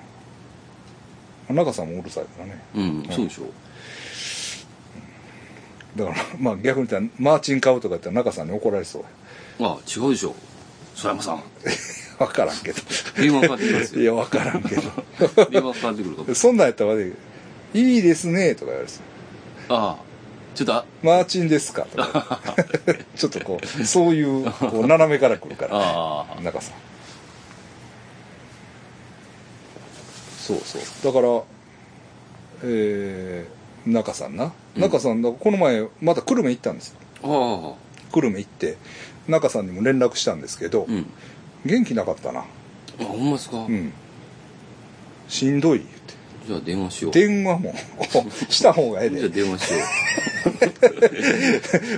[1.54, 2.62] 中さんもうるさいからね。
[2.76, 3.42] うん、そうでしょ。
[5.96, 9.04] だから まあ逆に言ったらマーチン買うとか言ったら中さんに怒られそう。
[9.60, 10.34] あ違うでしょ。
[10.94, 11.42] 曽山さん。
[12.18, 12.78] 分からんけど。
[13.16, 14.02] 電話かかってきますよ。
[14.02, 14.82] いや分からんけど。
[15.50, 16.34] 電話かかってくるかも。
[16.34, 17.16] そんなんやったら悪
[17.74, 17.80] い。
[17.80, 18.92] いいですねとか言われて
[19.68, 20.09] ああ
[20.54, 21.82] ちょっとあマーチンですか？
[21.82, 22.40] とか。
[23.16, 25.70] ちょっとこうそういうこう斜めから来るから。
[25.78, 26.74] ああ中さん。
[30.38, 30.82] そうそう。
[31.04, 31.42] だから
[32.62, 34.52] えー、中さんな。
[34.74, 34.82] うん。
[34.82, 36.88] 中さんだこの前また久留米行ったんです
[37.22, 37.76] よ。
[38.12, 38.76] 久留米行って
[39.28, 41.06] 中さんにも連絡したんですけど、うん。
[41.64, 42.40] 元気なかったな。
[42.40, 43.92] あほんまですか、うん。
[45.28, 45.86] しんどい
[46.46, 47.12] じゃあ電話しよう。
[47.12, 47.74] 電話も。
[48.48, 49.78] した方がええじゃあで電話しよ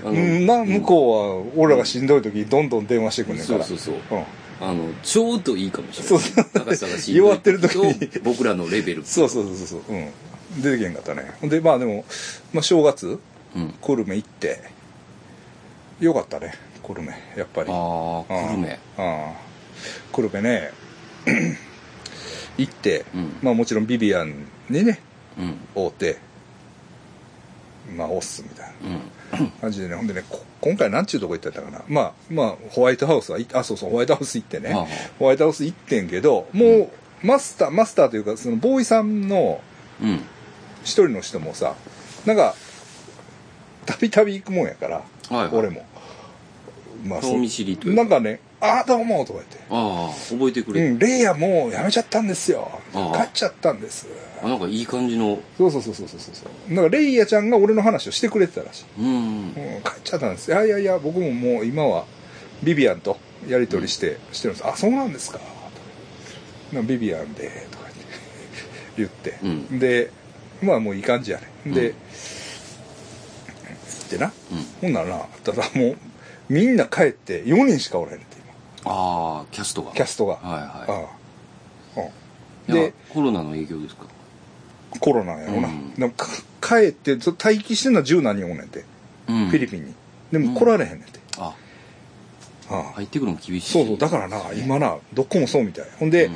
[0.04, 0.08] う。
[0.10, 0.46] うん。
[0.46, 3.64] な向こうは俺らがしんどい時どんどん電話してくんねんから。
[3.64, 4.18] そうそうそう。
[4.18, 4.24] うん。
[4.68, 6.08] あのちょうどいいかもしれない。
[6.08, 6.20] そう。
[6.20, 8.08] そう高橋さんがしんど弱いってる時に。
[8.08, 9.04] と僕らのレベル。
[9.04, 9.66] そうそうそうそう。
[9.66, 10.62] そううん。
[10.62, 11.30] 出てけんかったね。
[11.40, 12.04] ほんでまあでも、
[12.52, 13.18] まあ、正月
[13.54, 13.74] うん。
[13.80, 14.60] 久留米行って
[16.00, 17.70] よかったね久留米やっぱり。
[17.70, 18.78] ああ久留米。
[18.98, 19.32] ああ
[20.12, 20.70] 久留米ね
[22.58, 23.36] 行って、うん。
[23.42, 25.00] まあもちろんビビアンにね
[25.38, 25.56] うん。
[25.74, 26.18] 会うて
[27.96, 28.72] まあオスみたい
[29.32, 29.50] なうん。
[29.60, 31.82] 感じでねほんでねこ今回なんちゅうとこ行ってたかな。
[31.88, 34.74] まあまあホワイトハウスはいあそうそうホワイトハウス行ってね、
[35.18, 36.90] ホワイトハウス行ってんけども
[37.24, 39.60] う、マスターマスターというかそのボーイさんの
[40.00, 40.20] うん。
[40.84, 41.74] 一人の人もさ
[42.26, 42.54] なんか
[43.86, 45.48] たびたび行くもんやから、はいはい。
[45.52, 45.84] 俺も。
[47.04, 49.58] ま顔見知りというなんかね「ああどうも」とか言って。
[49.70, 52.70] ああ覚えてく「うれ、んレイヤもうやめちゃったんですよ。
[52.94, 54.06] ああ帰っちゃったんです」
[54.42, 55.38] あなんかいい感じの。
[55.58, 56.72] そうそうそうそうそうそう。
[56.74, 58.84] なんかレイヤちゃんが俺の話をしてくれてたらしい。
[59.00, 59.08] うんう
[59.48, 59.52] ん、
[59.84, 60.50] 帰っちゃったんです。
[60.50, 62.06] いやいやいや僕ももう今は
[62.62, 64.68] ビビアンとやり取りして、してるんです。
[64.68, 65.40] あそうなんですか。
[66.72, 67.84] なビビアンでとか
[68.96, 69.78] 言って言って、うん。
[69.78, 70.10] で
[70.62, 71.48] まあもういい感じやね。
[71.74, 71.94] で、うん。
[74.10, 74.66] でな、うん。
[74.80, 75.96] ほんならなただもう
[76.48, 78.36] みんな帰って4人しかおらへんねんて
[78.84, 79.88] ああキャストが。
[79.88, 80.52] 今キャストが、はい
[80.90, 81.00] はい。
[81.00, 81.06] あ
[82.68, 82.72] あ。
[82.72, 84.04] でコロナの影響ですか？
[85.00, 85.94] コロナやろな、うん。
[85.94, 86.26] でもか
[86.60, 88.84] 帰ってそ待機してんのは十何人おんねんて、
[89.28, 89.48] うん。
[89.48, 89.94] フィリピンに。
[90.30, 91.54] でも来られへんねんて、あ。
[92.70, 92.82] ああ。
[92.94, 93.98] 入ってくるの厳しいそうそう。
[93.98, 95.86] だからな今などこもそうみたい。
[95.98, 96.34] ほんで、うん。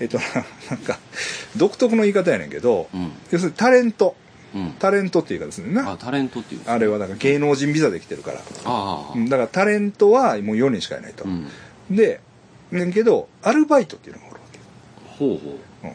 [0.00, 0.24] えっとな
[0.70, 0.98] なんか
[1.56, 3.12] 独特の言い方やねんけど、うん。
[3.30, 4.16] 要するにタレント。
[4.54, 4.72] うん。
[4.78, 5.74] タレントっていうかですね。
[5.74, 6.62] なあタレントっていう。
[6.66, 8.38] あれはだから芸能人ビザで来てるから。
[8.64, 9.12] ああ。
[9.14, 11.46] うんだからタレントはもう4人しかいないと、うん
[11.90, 12.20] で
[12.70, 14.58] ねんけどアルバイトっていうのがおるわけ。
[15.18, 15.86] ほうほう。
[15.86, 15.92] うん。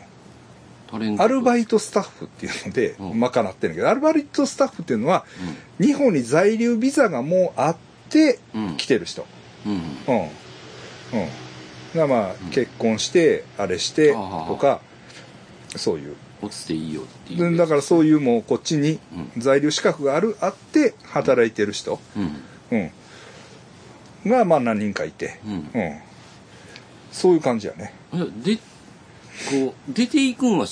[0.90, 1.24] タレント。
[1.24, 3.20] アルバイイトスタッフっていうのでうん。
[3.20, 5.26] 賄ってるんだけど、アルバイトスタッフっていうのは
[5.80, 7.78] 日本に在留ビザがもうあっ
[8.10, 8.78] てうん。
[8.78, 9.26] 来てる人。
[9.66, 9.74] うん。
[9.74, 9.80] うん。
[9.80, 10.30] うん。
[11.94, 14.80] うんまあ、結婚してあれしてとか
[15.76, 16.16] そういう。
[16.42, 17.52] 落ちていいよっていう。
[17.52, 19.00] でだからそういうもうこっちに
[19.36, 19.42] うん。
[19.42, 22.78] 在留資格があるあって働いてる人、うん。
[22.80, 22.92] うん、
[24.26, 25.54] がまあ何人かいて、うん。
[25.54, 26.00] うん、
[27.12, 27.94] そういう感じやね。
[28.44, 28.58] で
[29.50, 30.68] こう出ていくんは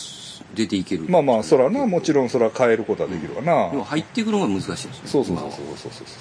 [0.53, 1.05] 出ていける。
[1.09, 5.77] まあまあそらなもちろんそら変えることはできるわな、でも入ってくるのが難しいんですねそうそうそうそうそう。
[5.77, 6.15] そうそ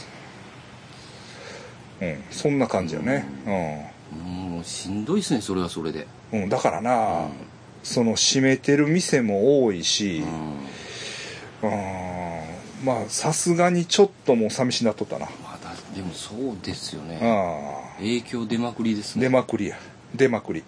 [2.05, 3.25] ううんそんな感じやね。
[3.45, 6.07] もうしんどいですねそれはそれで。
[6.33, 7.31] うん、うん、だからな、うん。
[7.83, 10.23] その閉めてる店も多いし
[11.63, 11.71] うん。
[11.71, 12.85] うん。
[12.85, 15.29] まあさすがにちょっともう寂しなっとったな
[15.95, 17.19] でもそうですよね。
[17.23, 17.97] ああ。
[17.99, 19.23] 影響出まくりですね。
[19.23, 19.79] 出まくりや。
[20.15, 20.63] 出まくり。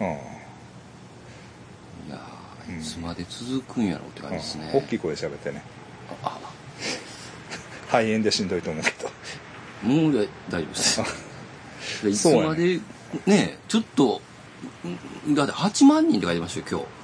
[0.00, 0.10] うんい
[2.10, 4.70] やーいつまで続くんやろうって感じですね。
[4.74, 5.62] 大きい声で喋ってね。
[6.22, 6.38] あ
[7.88, 9.10] 肺炎でしんどいと思うけど。
[9.82, 11.02] もう大丈夫です。
[12.08, 12.80] いつまで
[13.26, 13.58] ね。
[13.68, 14.20] ちょっと
[15.28, 16.95] んだって8万人って書いてましたよ今日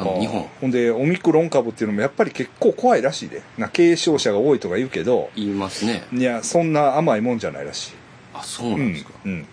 [0.00, 0.48] あの日本。
[0.60, 3.42] ほんでオミクロン株っていうのもやっぱり結構怖いらしいで。
[3.58, 5.30] な軽症者が多いとか言うけど。
[5.36, 6.04] 言いますね。
[6.12, 7.92] いやそんな甘いもんじゃないらしい。
[8.34, 9.46] あそうなんですか、うん、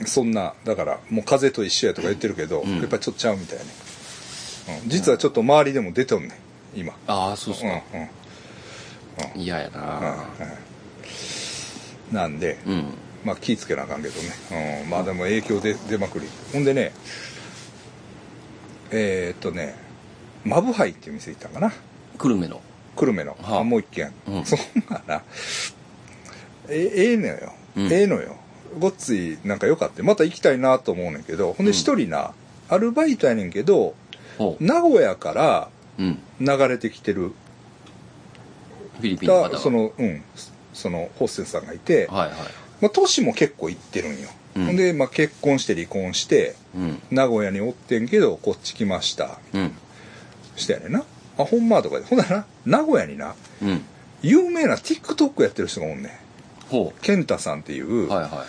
[0.00, 2.78] うん、そんなだからもう風邪と一緒やとか言ってるけど、うん。
[2.78, 3.64] やっぱりちょっとちゃうみたいね、
[4.84, 6.32] うん、実はちょっと周りでも出とんねん
[6.78, 6.94] 今。
[7.06, 7.82] ああそうっすうんか
[9.34, 9.40] うん。
[9.40, 10.26] 嫌やうんな
[12.10, 12.16] うん。
[12.16, 12.84] なんで、うん。
[13.24, 16.28] まあ気ぃつけなあかんけどね、うん、まあでも影響で出まくり。
[16.52, 16.92] ほんでね
[18.92, 19.74] えー、っとね
[20.44, 21.72] マブハイっていう店行ったんかな。
[22.18, 22.60] 久留米の。
[22.96, 23.60] 久留米の、はあ。
[23.60, 24.44] あもう一軒、うん。
[24.44, 24.58] そん
[24.90, 25.22] なな
[26.68, 27.92] えええのよ、うん。
[27.92, 28.36] ええのよ。
[28.78, 30.02] ごっついなんかよかった。
[30.02, 32.32] また行きたいなと思うねんけどほんで一人な、
[32.68, 33.94] アルバイトやねんけど
[34.60, 36.18] 名古屋からうん。
[36.40, 37.32] 流れてきてる
[38.98, 40.22] フィリピンの方そのうん
[40.74, 42.36] そのホステスさんがいて、はいはい。
[42.80, 44.66] まあ、年も結構行ってるんよ、うん。
[44.66, 46.61] ほんで、まあ、結婚して離婚してうん
[47.10, 49.38] 名古屋におってんけどこっち来ました。
[49.52, 49.72] うん。
[50.56, 51.04] したやねんな。
[51.38, 52.04] あほんまとかで。
[52.04, 53.84] ほんならな名古屋になうん。
[54.22, 56.12] 有名な TikTok やってる人がおんねん。
[56.68, 58.44] ほケンタさんっていう、うはいは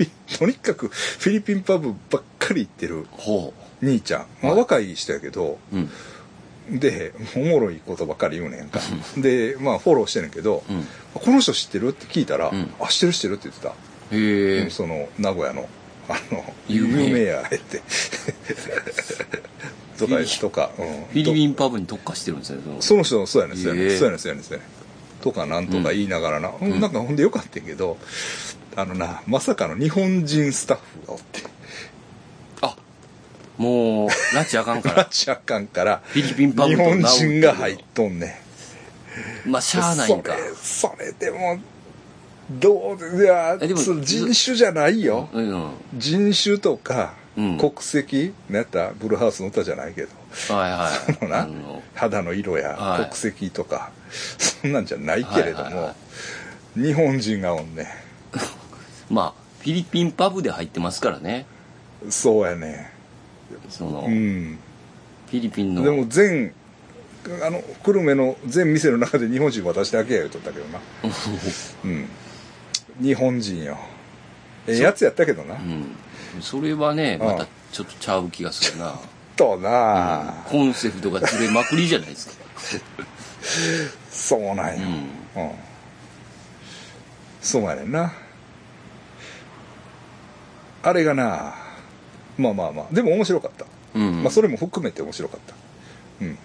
[0.00, 0.06] い。
[0.38, 4.60] とにかくフィリピンパブばっかり行ってるほ兄ちゃん、まあ、はい。
[4.60, 6.78] 若い人やけど、ううん。
[6.78, 8.80] でおもろいことばっかり言うねんか。
[9.16, 10.86] でまあフォローしてんねんけど、うん。
[11.14, 11.88] この人知ってる？
[11.88, 12.70] って聞いたら「うん。
[12.80, 15.68] あ知ってる知ってる」って言ってた、へえその名古屋の
[16.08, 17.82] あの有名やって。
[19.96, 23.02] とかとか、うん、フィリピンパブに特化してるんですねその。
[23.02, 24.18] 人そうやねんそうやねそうやねん。
[24.18, 26.80] そうやねんそうやねんとかなんとか言いながらな、うん。
[26.80, 27.96] なんかほんでよかったけど
[28.76, 31.42] あのなまさかの日本人スタッフがおって。
[32.60, 32.76] あ
[33.56, 38.42] もう拉致あかんかラら チあかんからフィリピンパブ日本人が入っとんね
[39.46, 39.50] ん。
[39.50, 40.34] まあしゃあないんか。
[40.62, 41.58] それそれでも
[42.50, 45.70] どういやえでもそう人種じゃないよ、うん。
[45.94, 47.58] 人種とか、うん。
[47.58, 50.08] 国籍なんやったブルーハウスの歌じゃないけど。
[50.54, 51.14] はいはい。
[51.14, 51.48] そのな
[51.94, 53.04] 肌の色やはい。
[53.04, 53.90] 国籍とか、
[54.38, 55.94] そんなんじゃないけれども、はいはいは
[56.76, 57.88] 日本人がおんね
[59.10, 61.46] まあフィリピンパブで入ってますからね。
[62.10, 62.92] そうやね。
[63.68, 64.58] その、うん。
[65.28, 65.82] フィリピンの。
[65.82, 66.52] でも全
[67.44, 70.78] あの久留米の全店の中で日本人私だけや言うとったけどな。
[71.84, 72.08] うん
[73.00, 73.78] 日本人よ。
[74.66, 75.54] ええやつやったけどな。
[75.54, 75.96] うん。
[76.40, 77.26] それはねうん。
[77.26, 78.98] またちょっとちゃう気がするな。
[79.36, 82.44] とな、コンセプトがずれまくりじゃないですか。
[84.10, 84.74] そうなんや、
[85.36, 85.42] うん。
[85.42, 85.52] うん。
[87.42, 88.12] そうやねんな。
[90.82, 91.54] あれがな
[92.38, 94.22] まあまあまあでも面白かった、うん。
[94.22, 95.54] まあそれも含めて面白かった。
[96.22, 96.38] うん。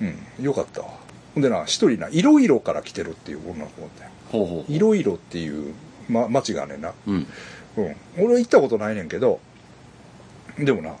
[0.00, 0.44] うん。
[0.44, 0.88] よかったわ。
[1.34, 4.72] ほんでな一人な色々から来てるっていう女の子だったよほうほうほう。
[4.72, 5.74] 色々っていう、
[6.08, 6.92] ま、町がねんな。
[7.06, 7.26] うん。
[7.76, 7.96] うん。
[8.18, 9.40] 俺は行ったことないねんけど
[10.58, 10.94] でもな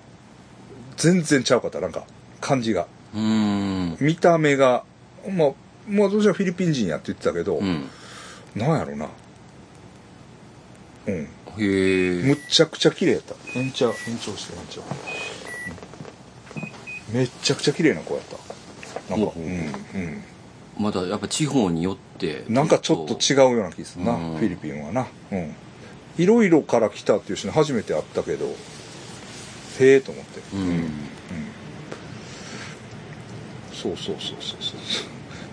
[0.96, 2.04] 全然ちゃうかったなんか
[2.40, 2.86] 感じが。
[3.14, 3.96] うーん。
[4.00, 4.84] 見た目が
[5.28, 5.50] まあ
[5.88, 7.88] まあ私はフィリピン人やって言ってたけど、うん。
[8.54, 9.08] なんやろな。
[11.06, 11.14] うん。
[11.14, 11.26] へ
[11.58, 12.22] え。
[12.22, 13.34] むっちゃくちゃ綺麗やった。
[13.58, 14.84] 延長延長して延長、う。
[17.12, 17.14] ん。
[17.14, 18.36] めっちゃくちゃ綺麗な子やった。
[19.14, 20.22] なんかほうんうん。
[20.78, 22.11] まだやっぱ地方によって
[22.48, 24.36] なんかちょっと違うような気するな、うん。
[24.36, 25.06] フィリピンはな。
[25.30, 25.54] うん。
[26.18, 30.40] いろいろから来たっていう人に初めて会ったけどへえと思って。
[30.54, 30.90] うん。
[33.72, 34.76] そうそうそうそうそう。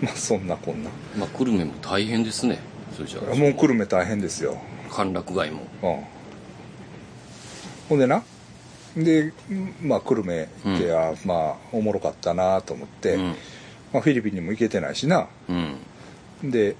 [0.04, 0.90] まあそんなこんな。
[1.16, 2.58] まあ久留米も大変ですね。
[2.94, 3.34] それじゃあ。
[3.34, 4.58] もう久留米大変ですよ。
[4.90, 5.66] 歓楽街も。
[5.82, 6.04] うん。
[7.88, 8.22] ほんでな。
[8.96, 9.32] で
[9.82, 10.46] まあ久留米っ
[10.78, 10.96] て、うん。
[10.96, 13.34] あまあおもろかったなと思って、うん。
[13.92, 15.26] まあ、フィリピンにも行けてないしな。
[15.48, 15.76] うん
[16.42, 16.76] で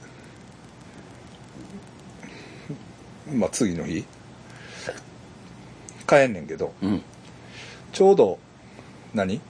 [3.33, 4.05] まあ次の日
[6.09, 7.03] 帰んねんけどうん。
[7.93, 8.39] ちょうど
[9.15, 9.41] 何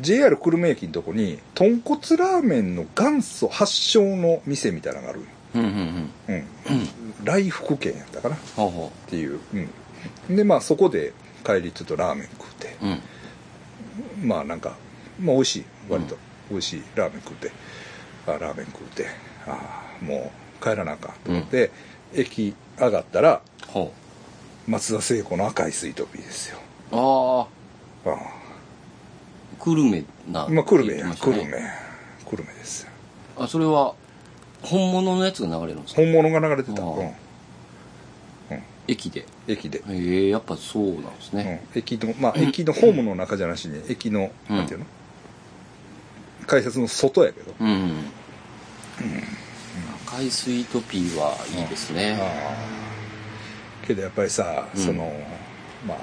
[0.00, 5.20] ？JR 久留米駅のとこに豚骨ラーメンの元祖発祥の店みたいなのがある
[5.54, 5.74] うんうんうん。
[6.28, 6.34] うん。
[6.34, 7.24] うん。
[7.24, 8.36] 来福軒やったかな？
[8.36, 8.38] っ
[9.08, 9.40] ていう、
[10.28, 11.12] うん、でまあそこで
[11.44, 12.76] 帰りちょっとラーメン食うて。
[12.82, 12.86] う
[14.22, 14.28] うん。
[14.28, 14.76] まあなんか、
[15.20, 15.64] まあ美味しい。
[15.88, 16.16] 割と
[16.50, 17.50] 美味しいラーメン食うて
[18.26, 19.06] あラーメン食うて。
[19.46, 20.30] ああも
[20.60, 21.70] う帰らなあかんと思って、
[22.14, 23.92] 駅上がったらほ
[24.68, 26.58] 松田聖子の赤いスイートピーですよ。
[26.92, 26.96] う
[28.06, 28.18] あああ
[29.58, 31.72] 久留米なあまあ久留米や、って言ってました久留ね
[32.24, 32.30] 米。
[32.30, 32.90] 久留米ですよ。
[33.38, 33.94] あそれは
[34.62, 36.02] 本物のやつが流れるんですか？
[36.02, 37.12] 本物が流れてた、うん、
[38.86, 39.26] 駅で。
[39.48, 41.38] 駅で、へえやっぱそうなんですうん。
[41.38, 44.56] ね、駅のまあ駅のホームの中じゃなしに駅の、うん。
[44.56, 44.86] なんていうの？
[46.52, 47.66] 改札の外やけど、うん。
[47.66, 48.04] うん。
[50.06, 52.18] 赤いスイートピーはいいですね。
[52.20, 52.24] あ
[53.82, 54.84] あけどやっぱりさ、うん。
[54.84, 55.10] その
[55.88, 55.96] まあ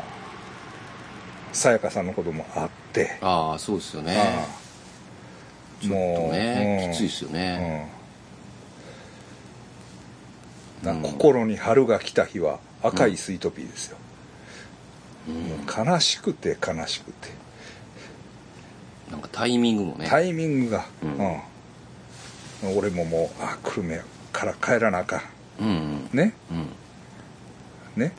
[1.54, 4.18] さやかさんのこともあって、ああそうですよね。
[4.18, 5.98] ああちょっと
[6.34, 6.94] ねうん。
[6.94, 7.88] きついですよね。
[10.84, 10.88] うん。
[10.88, 13.98] なうん心に春が来た日は赤いスイートピーですよ、
[15.28, 15.36] うん。
[15.36, 17.38] もう悲しくて悲しくて、
[19.10, 20.08] なんかタイミングもね。
[20.08, 21.18] タイミングが、うん。
[22.70, 22.78] うん。
[22.78, 25.24] 俺ももうあ久留米から帰らなあか
[25.60, 25.74] うんうん。
[25.74, 26.34] んね？
[26.52, 28.02] うん。
[28.02, 28.12] ね？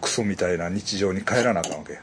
[0.00, 2.00] クソみたいな日常に帰らなあかんわけや。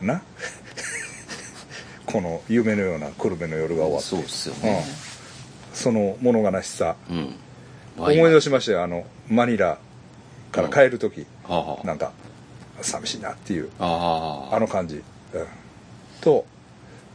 [0.00, 0.06] うん。
[0.06, 0.22] な？
[2.06, 4.08] この夢のような久留米の夜が終わって。
[4.08, 4.84] そうっすよね。
[5.72, 6.96] その物悲しさ。
[7.10, 7.34] うん。
[7.96, 8.82] 思い出しましたよ。
[8.82, 9.78] あのマニラ
[10.52, 11.86] から帰る時、はあはあ。
[11.86, 12.12] なんか
[12.82, 13.70] 寂しいなっていう。
[13.78, 14.56] ああ。
[14.56, 15.46] あの感じ、うん、
[16.20, 16.44] と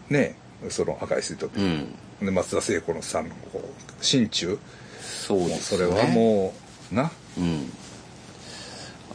[0.10, 0.36] ね
[0.70, 1.88] その赤いスイートピー、
[2.22, 2.26] うん。
[2.26, 4.60] で松田聖子のさんのこう心中。
[5.02, 5.48] そうね。
[5.50, 6.54] もうそれはも
[6.92, 7.12] うな。
[7.38, 7.72] うん。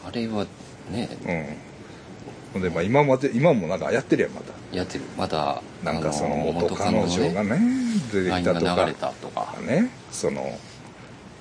[0.06, 0.46] あれは
[0.90, 1.08] ね。
[2.54, 2.62] うん。
[2.62, 4.52] でまあ今まで今もなんかやってるやんまた。
[4.76, 5.04] やってる。
[5.18, 7.60] またなんかそのあ元彼女がね
[8.12, 8.76] 出てきたとか。
[8.76, 9.54] 流れたとか。
[9.60, 10.58] ねその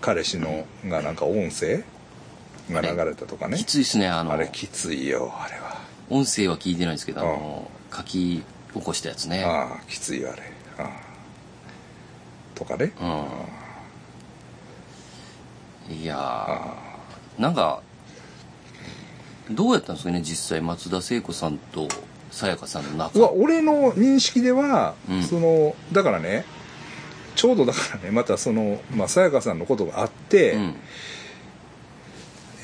[0.01, 1.83] 彼氏のがなんか音声
[2.71, 3.57] が流れたとかね。
[3.57, 4.33] きついですねあの。
[4.33, 5.81] あれきついよあれは。
[6.09, 8.43] 音声は聞いてないんですけどあの書き
[8.73, 9.43] 起こしたやつね。
[9.43, 10.41] ああきついよあれ。
[10.77, 10.89] ああ。
[12.55, 12.91] とかね。
[15.89, 15.95] うん。
[15.95, 17.81] いやあーなんか
[19.51, 21.87] どうやったんですかね実際松田聖子さんと
[22.31, 23.19] さやかさんの仲。
[23.19, 25.23] うわ俺の認識では、うん。
[25.23, 26.45] そのだからね
[27.35, 30.75] ちょうどだからねまたそのまあさやかさんのことがあって、うん。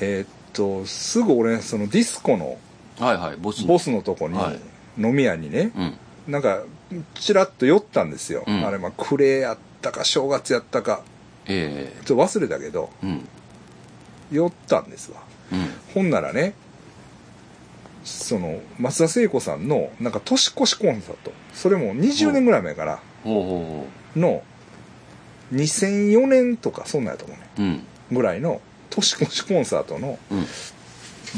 [0.00, 2.56] えーっとすぐ俺そのディスコの
[2.98, 4.58] はいはいボスボスのとこに、はい
[4.98, 6.32] 飲み屋にね、うん。
[6.32, 6.62] なんか
[7.14, 8.66] ちらっと寄ったんですよ、うん。
[8.66, 11.02] あれまあ暮れやったか正月やったか。
[11.46, 13.28] えちょっと忘れたけどえうん。
[14.30, 15.22] 寄ったんですわ。
[15.52, 15.68] うん。
[15.94, 16.54] ほんならね
[18.04, 21.32] その松田聖子さんのなんか年越しコンサート。
[21.52, 23.42] それも20年ぐらい前かなほう。
[23.42, 23.86] ほ
[24.20, 24.42] の
[25.52, 27.80] 2004年とかそんなんやと思うね。
[28.12, 30.46] ぐらいの年越しコンサートのうん。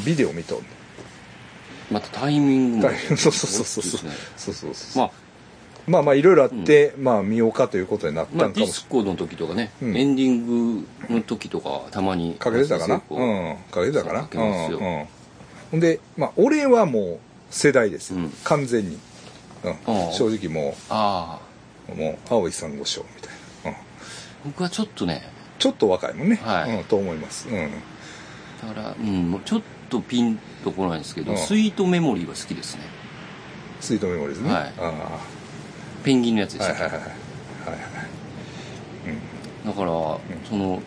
[0.07, 0.64] ビデオ見とんね
[1.93, 3.84] またタイミングも そうそうそうそう。
[3.84, 4.11] ですね。
[4.36, 5.11] そうそうそうまあ
[5.86, 9.97] まあまあいろいろあって、まあ見ようかということになったんまあ、かもしディスコの時とかね、うん。
[9.97, 13.03] エンディングの時とかたまにかけてたかな？
[13.11, 13.57] うん。
[13.70, 14.28] かけてたかな？
[14.32, 15.07] うん。
[15.72, 15.80] うん。
[15.80, 17.18] でまあ俺はもう
[17.51, 18.32] 世代ですよ、うん。
[18.45, 18.99] 完全に、
[19.64, 19.70] うん。
[19.72, 19.76] あ
[20.11, 20.12] あ。
[20.12, 21.93] 正直もああ。
[21.93, 23.78] うもう青い珊瑚礁みたいな、
[24.45, 25.22] うん、僕はちょっとね。
[25.59, 26.76] ちょっと若いもんね、はい。
[26.76, 27.70] うん、と思います、うん、
[28.68, 29.64] だから、うん、もうちょっと
[30.01, 31.38] ピンとこないんですけど、うん。
[31.38, 32.82] スイートメモリーは好きですね。
[33.80, 34.72] スイートメモリーズね、はい。
[34.78, 34.93] あ
[36.05, 36.82] ペンギンのやつであしたっけ？
[36.82, 37.70] はいはいはいはい。
[37.70, 37.80] はい
[39.64, 39.70] うん。
[39.70, 39.86] だから、
[40.49, 40.82] その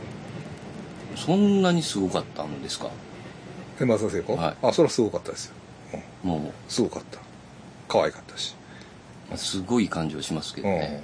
[1.15, 2.89] そんなにすごかったんですか？
[3.79, 4.55] で松田聖子、はい。
[4.61, 5.53] あそれはすごかったですよ、
[6.23, 7.19] うん、もすごかった。
[7.87, 8.55] 可愛かったし。
[9.33, 11.03] うすごい感じはしますけどね。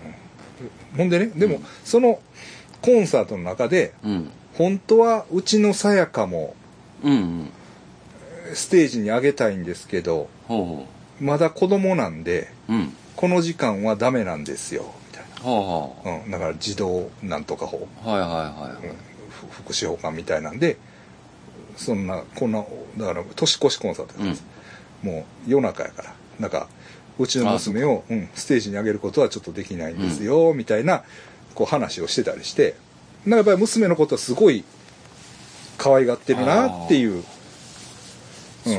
[0.94, 0.98] うん。
[0.98, 1.64] ほんでねでも、うん。
[1.84, 2.20] その
[2.82, 4.30] コンサートの中でうん。
[4.58, 6.56] 本当はうちのさやかも
[7.04, 7.50] うんうん
[8.54, 10.88] ステージに上げたいんですけどほうほ
[11.20, 12.94] まだ子供なんでううん。
[13.16, 16.28] この時間はダメなんですよみたいはあはな、う。
[16.28, 18.88] ん、だから児童なんとか法、あはいはいはい。
[18.88, 18.96] うん
[19.30, 20.78] ふ福祉法官みたいなんで
[21.78, 22.64] そんなこんな
[22.98, 24.44] だから年越しコンサートやったんです、
[25.02, 26.14] もう夜中やから。
[26.40, 26.68] なんか
[27.18, 31.04] うちの娘を、うん、ステージに上げることはちょっとできないんですよ、みたいな
[31.56, 32.76] こう話をしてたりして。
[33.26, 34.64] なんかやっぱり娘のことはすごい
[35.78, 37.24] 可愛がってるなっていう
[38.64, 38.76] そう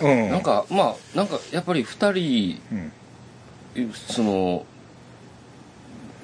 [0.00, 0.30] うん。
[0.30, 4.64] なんかまあなんかやっぱり二人うんその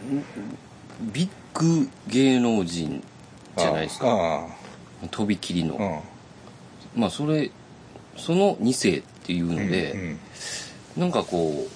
[0.09, 3.05] んビッグ芸能人
[3.57, 4.47] じゃないですか。
[5.05, 6.03] あとびきりの、
[6.95, 7.51] まあそれ
[8.17, 10.19] その2世っていうので、うんうん。
[10.97, 11.71] なんかこう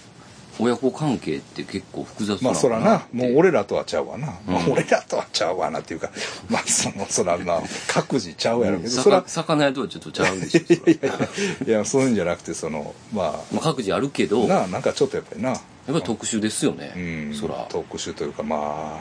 [0.58, 3.06] 親子関係って結構複雑なまあそらな。
[3.12, 6.10] もう俺俺らとはちゃうわな、まあうん俺らとはちゃうわなっていうか
[6.48, 14.40] まあそのそらまあ各自ちゃうやろうけど、そら魚屋とはちょっとちゃうでしょ いやいやいやそういうんじゃなくてそのままあ各自あるけあど。
[14.40, 15.54] やっなあなんかちょっとやっぱりな。
[15.54, 16.98] ぱり特殊ですよね、う
[17.30, 17.66] んそら。
[17.68, 18.98] 特殊というかま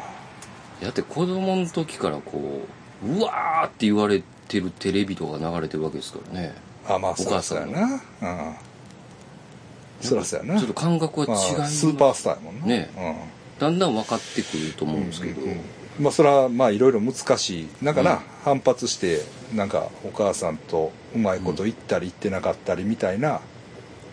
[0.81, 2.61] だって子供の時からこ
[3.03, 6.53] ううわーって言われてるテレビとか流れてるわけですからね。
[6.87, 8.01] ああまあおそうやな。
[8.21, 8.55] うん
[10.05, 10.59] そらそうやな。
[10.59, 12.65] ちょっと感覚は違います、スーパースターやもんな。
[12.65, 12.89] ね。
[12.95, 13.15] うん。
[13.59, 15.61] だんだん分かってくると思うんですけど、うんうん。
[15.99, 18.19] まあそれはまあいろいろ難しいなんかな、うん。
[18.43, 19.21] 反発して
[19.53, 23.41] なんかお母さんとうまいこと言ったり言ってなかったりみたいな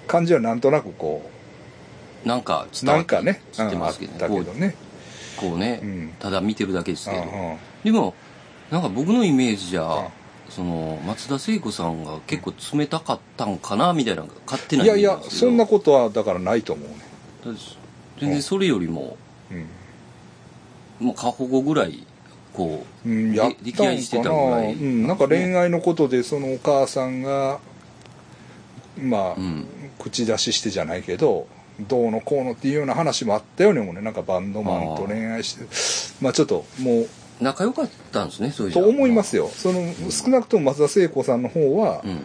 [0.07, 1.29] 感じはなんとなくこ
[2.25, 4.77] なんかう伝わってなんかね、うんあっますけどねたけどね。
[5.37, 6.15] こうね、うん。
[6.19, 7.23] ただ見てるだけですけど、
[7.85, 8.15] でも
[8.71, 10.22] なんか僕のイメージじゃ、うん
[10.55, 17.57] その松田聖子さんが結構冷たかったんかなみたいな勝手ないイやいやそんなことはだからないと思うね。
[18.21, 19.17] 全然それよりも、
[19.51, 19.55] う
[21.05, 21.07] ん。
[21.07, 22.07] もう過保護ぐらい
[22.53, 24.75] こう、うん、でやった溺愛してたぐらい。
[24.75, 27.59] うん、なんか恋愛のことでそのお母さんが
[29.01, 29.67] まあ、うん。
[29.99, 31.47] 口出ししてじゃないけど
[31.81, 34.03] どうのこうのっていうような話もあったようにもね。
[34.03, 35.65] なんかバンドマンと恋愛して。
[36.21, 37.09] まあちょっともう
[37.43, 39.49] 仲良かったんですねそういうと思いますよ。
[39.49, 42.21] その少なくとも松田聖子さんの方はうん。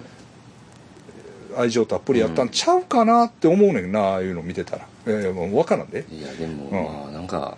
[1.58, 4.88] 愛情たっぷりやったんちゃうかなって思うねんなああいうの見てたら。
[5.08, 6.06] いやいやもう分からんで。
[6.12, 6.72] いやでも、うん。
[6.72, 7.58] まあなんか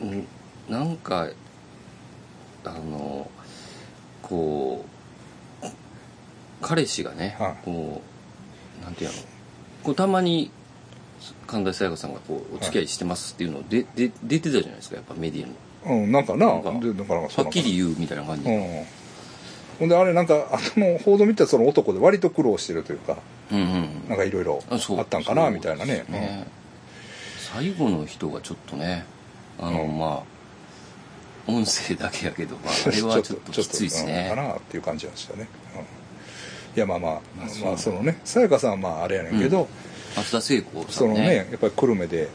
[0.00, 0.26] うん
[0.68, 1.28] なんか
[2.64, 3.28] あの
[4.22, 4.84] こ
[5.62, 5.66] う
[6.60, 7.56] 彼氏がね、はい。
[7.64, 8.00] こ
[8.80, 9.16] うなんていうの
[9.82, 10.50] こうたまに
[11.46, 15.54] 神田沙也加さんがこうお付き合いしてますっていうので、で出てたじゃないですかやっぱメディアに
[15.86, 16.46] うんなんかな。
[16.46, 18.44] なんかでだからはっきり言うみたいな感じ。
[18.44, 18.86] で、うん。
[19.78, 23.18] ほんであれなんかあの 報道見たらその男で割と苦労してるというか
[23.52, 24.08] うん、うんうん。
[24.08, 26.04] なんかいろいろあったんかなみたいなね。
[26.08, 26.46] ね
[27.54, 29.04] 最後の人がちょっとね
[29.58, 29.98] あの、うん。
[29.98, 30.36] まあ
[31.48, 35.80] 音声だけやけど、まあ、 あれはちょっときついですうんねかなっていう感じはしたね、うん。
[35.80, 35.84] い
[36.74, 39.68] やまあまあまあまあそのねさやかさんはまああれやねんけど、
[40.16, 42.28] 松田聖子さそのんねねやっぱり久留米で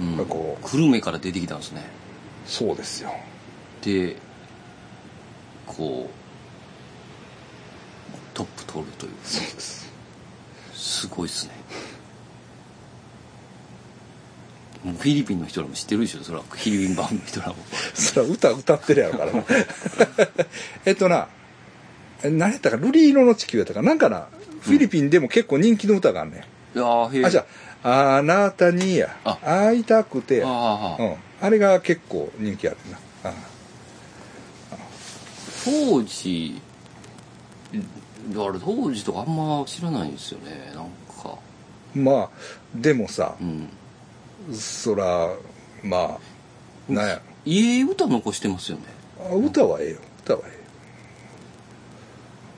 [0.00, 0.26] うん。
[0.26, 1.82] こう久留米から出てきたんですね
[2.46, 3.12] そうですよ。
[3.82, 4.16] で
[5.66, 6.10] こう
[8.34, 9.92] トップ取るというそうです。
[10.74, 11.52] すごいですね。
[14.84, 16.22] もうフィリピンの人らも知ってるでしょ？
[16.22, 17.56] それはフィリピン版の人らも。
[17.94, 19.32] それは歌歌ってるやろから。
[19.32, 19.42] な
[20.86, 21.28] えっとな
[22.22, 23.94] え何やったかルリ色の地球やったかな？
[23.94, 24.28] んかな
[24.60, 26.44] フィリピンでも結構人気の歌があんね
[26.74, 27.46] ん、いやーへえあじゃ
[27.82, 28.50] ああな？
[28.52, 30.96] たにやあ会いたくてやあ
[31.40, 32.76] あれが結構人気ある
[33.22, 33.30] な。
[33.30, 33.36] うん
[35.64, 36.60] 当時
[38.30, 40.84] だから当時とかあんま知らないんですよねなん
[41.22, 41.36] か。
[41.92, 42.30] まあ
[42.72, 43.68] でもさうん。
[44.54, 45.34] そら
[45.82, 47.20] まあなんや。
[47.44, 48.84] いい歌残してますよね。
[49.28, 49.98] あ歌はええよ。
[50.24, 50.60] 歌はええよ。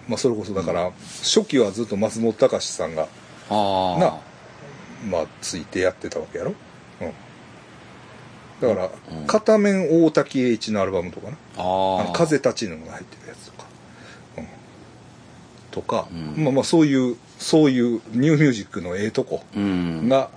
[0.08, 0.90] まあそれこそだから
[1.22, 3.08] 初期はずっと松本隆さんが
[3.48, 4.18] ああな
[5.10, 6.54] まあついてやってたわけやろ。
[7.00, 7.12] うん
[8.61, 8.90] だから
[9.20, 9.26] うん。
[9.26, 13.64] 片面大滝栄一のアルバムとかなあ風立ちぬが入ってるやつとか、
[14.38, 14.46] うん、
[15.70, 16.44] とか、うん。
[16.44, 20.09] まあまあそういうそういうニューミュージックのええとこうん。
[20.09, 20.30] が、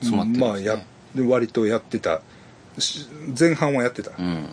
[0.00, 0.78] 詰まってるんまあや
[1.14, 2.22] で割とやってた。
[2.78, 3.06] し
[3.38, 4.48] 前半はやってたうん。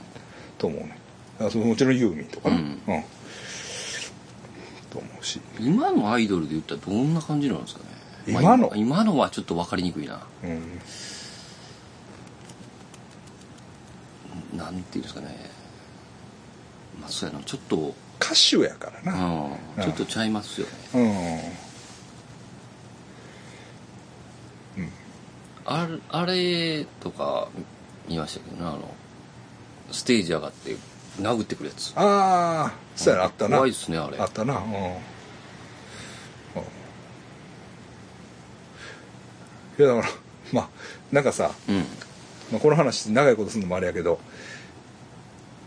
[0.58, 0.98] と思うね。
[1.39, 2.66] あそのもちろんユーミンとかな、ううん。
[2.66, 2.78] ん
[4.92, 7.86] と思うし、今のアイドルで言ったらどんな感じなんですかね。
[8.28, 9.18] 今のまあ今の？
[9.18, 10.22] はちょっと分かりにくいな。
[10.44, 10.80] うん、
[14.62, 15.49] なんていうんですかね。
[16.99, 17.43] まあそうやな。
[17.43, 19.26] ちょっと歌手やからな。
[19.78, 19.84] うん。
[19.84, 21.53] ちょっとちゃいますよね。
[24.78, 24.89] うん、
[25.66, 27.47] あれあれとか
[28.07, 28.62] 見ましたけどね。
[28.64, 28.93] あの
[29.91, 30.76] ステージ上がって
[31.20, 31.93] 殴ってくるやつ。
[31.95, 33.57] ああそうやなあったな。
[33.57, 34.18] 怖いっすねあれ。
[34.20, 34.57] あったな。
[34.57, 34.74] うん、うん。
[34.76, 34.78] い
[39.80, 40.14] やだから
[40.53, 40.70] まあ
[41.12, 41.86] なんかさ、うん。
[42.51, 44.20] まあ、この話長いことするのもあれやけど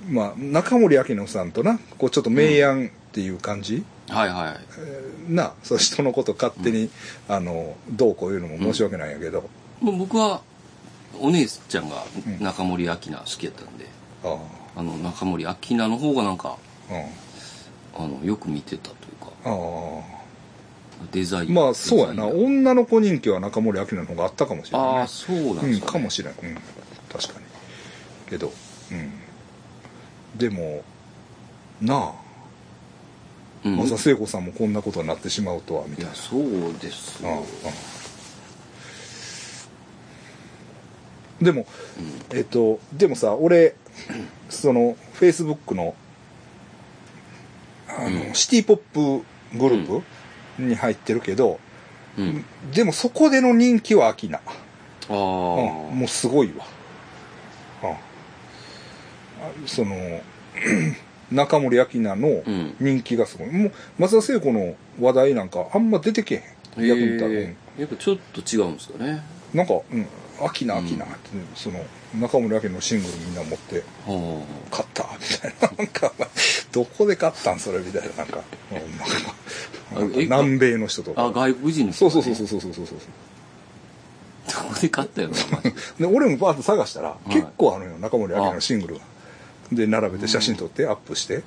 [0.09, 4.57] まあ中森明菜さんとなこうちょっと明暗っていう感じ、はいはい。
[4.79, 6.91] えーなそう人のこと勝手に、
[7.29, 9.49] あのどうこう言うのも申し訳ないんやけど、
[9.81, 10.43] もう僕は
[11.19, 12.43] お姉ちゃんがうん。
[12.43, 13.87] 中森明菜好きやったんで、
[14.25, 14.39] あ
[14.77, 14.83] あ。
[14.83, 16.59] の中森明菜の方がなんか
[16.91, 16.95] あ
[17.99, 18.05] うん。
[18.05, 19.33] あのよく見てたというか。
[19.45, 20.03] あ
[21.13, 21.51] デザイン。
[21.51, 22.27] あまあそうやな。
[22.27, 25.93] 女の子人気は中森明菜の方があったかもしれない、ね、ああそうなんうんですか、ね。
[25.93, 26.55] かもしれん、うん、
[27.11, 27.47] 確かに。
[28.29, 28.53] けど
[28.93, 29.13] うん
[30.37, 30.83] でも
[31.81, 32.13] なあ
[33.65, 33.77] うん。
[33.77, 36.11] 松田聖子さんもこんなことになってしまうとはみたいな。
[36.11, 36.43] いやそう
[36.81, 37.45] ですよ、うんうん
[41.43, 41.67] でも
[42.33, 43.75] えっとでもさ俺
[44.49, 45.95] そのフェイスブックの
[47.89, 48.35] あの、うん。
[48.35, 48.77] シティポッ
[49.23, 49.25] プ
[49.59, 50.01] グルー
[50.57, 51.59] プに入ってるけど、
[52.17, 54.43] うん、うんでもそこでの人気はアキナ、あ
[55.11, 55.19] あ、うん、
[55.99, 56.65] もうすごいわ、
[59.67, 59.95] その
[61.33, 62.75] 中森明菜のうん。
[62.81, 66.43] 人気がすごい、もう松田聖子の話題なんかあんま出てけへん。
[66.87, 67.35] 逆に言ったら、へ
[67.79, 67.81] え。
[67.81, 69.11] やっぱちょっと違うんですかね。
[69.11, 70.07] うんなんか「うん。
[70.45, 71.15] アキナアキナ」って、
[71.55, 71.79] その
[72.21, 75.71] 中森明菜のシングルみんな持っては「買った」みたいな。
[75.79, 76.13] なんか
[76.73, 78.43] どこで買ったんそれみたいななんか,、
[80.17, 82.35] 南米の人とああか外国人のそう人がね。
[82.35, 82.99] そうそうそうそうそうそう
[84.47, 84.69] そう。
[84.69, 85.29] どこで買ったよ
[85.99, 87.31] でで俺もバーッと探したら、い。
[87.31, 89.01] 結構あるよ中森明菜のシングルが
[89.73, 91.43] で並べて写真撮ってアップして、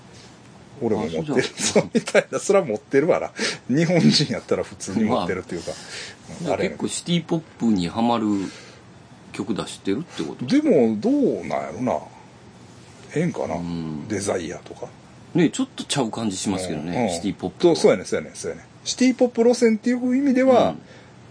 [0.82, 1.36] 俺も持ってる。
[1.40, 2.40] あ そうみたいな。
[2.40, 3.32] それは持ってるわな。
[3.76, 5.72] 日本人やったら普通に持ってるっていうか、
[6.54, 6.70] あれ。
[6.70, 8.26] 結構シティポップにはまる
[9.34, 10.46] 曲出してるってこと？
[10.46, 12.00] でもどうなんやろな。
[13.16, 14.08] ええんかな、うん。
[14.08, 14.88] デザイアとか。
[15.34, 17.76] ねちょっとちゃう感じしますけどね、うんシティポップと。
[17.76, 20.76] そうやねそうやねそうやねシティポップ路線っていう意味では、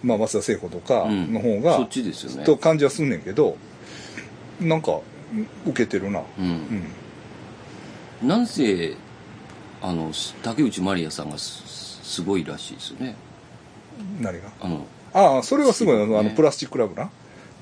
[0.03, 0.09] うん。
[0.09, 1.33] まあ松田聖子とかうん。
[1.33, 2.45] の方が、そっちですよね。
[2.45, 3.57] と感じはすんねんけど
[4.61, 5.01] なんか
[5.67, 6.21] 受けてるな。
[6.21, 6.47] ううん。
[6.49, 6.85] ん
[8.23, 8.97] なんせ
[9.83, 10.11] あの
[10.43, 13.17] 竹内まりやさんがすすごいらしいですよね。
[14.21, 14.49] 何が？
[14.61, 17.11] あのああそれはすごい、あのあのねプラスチックラブな。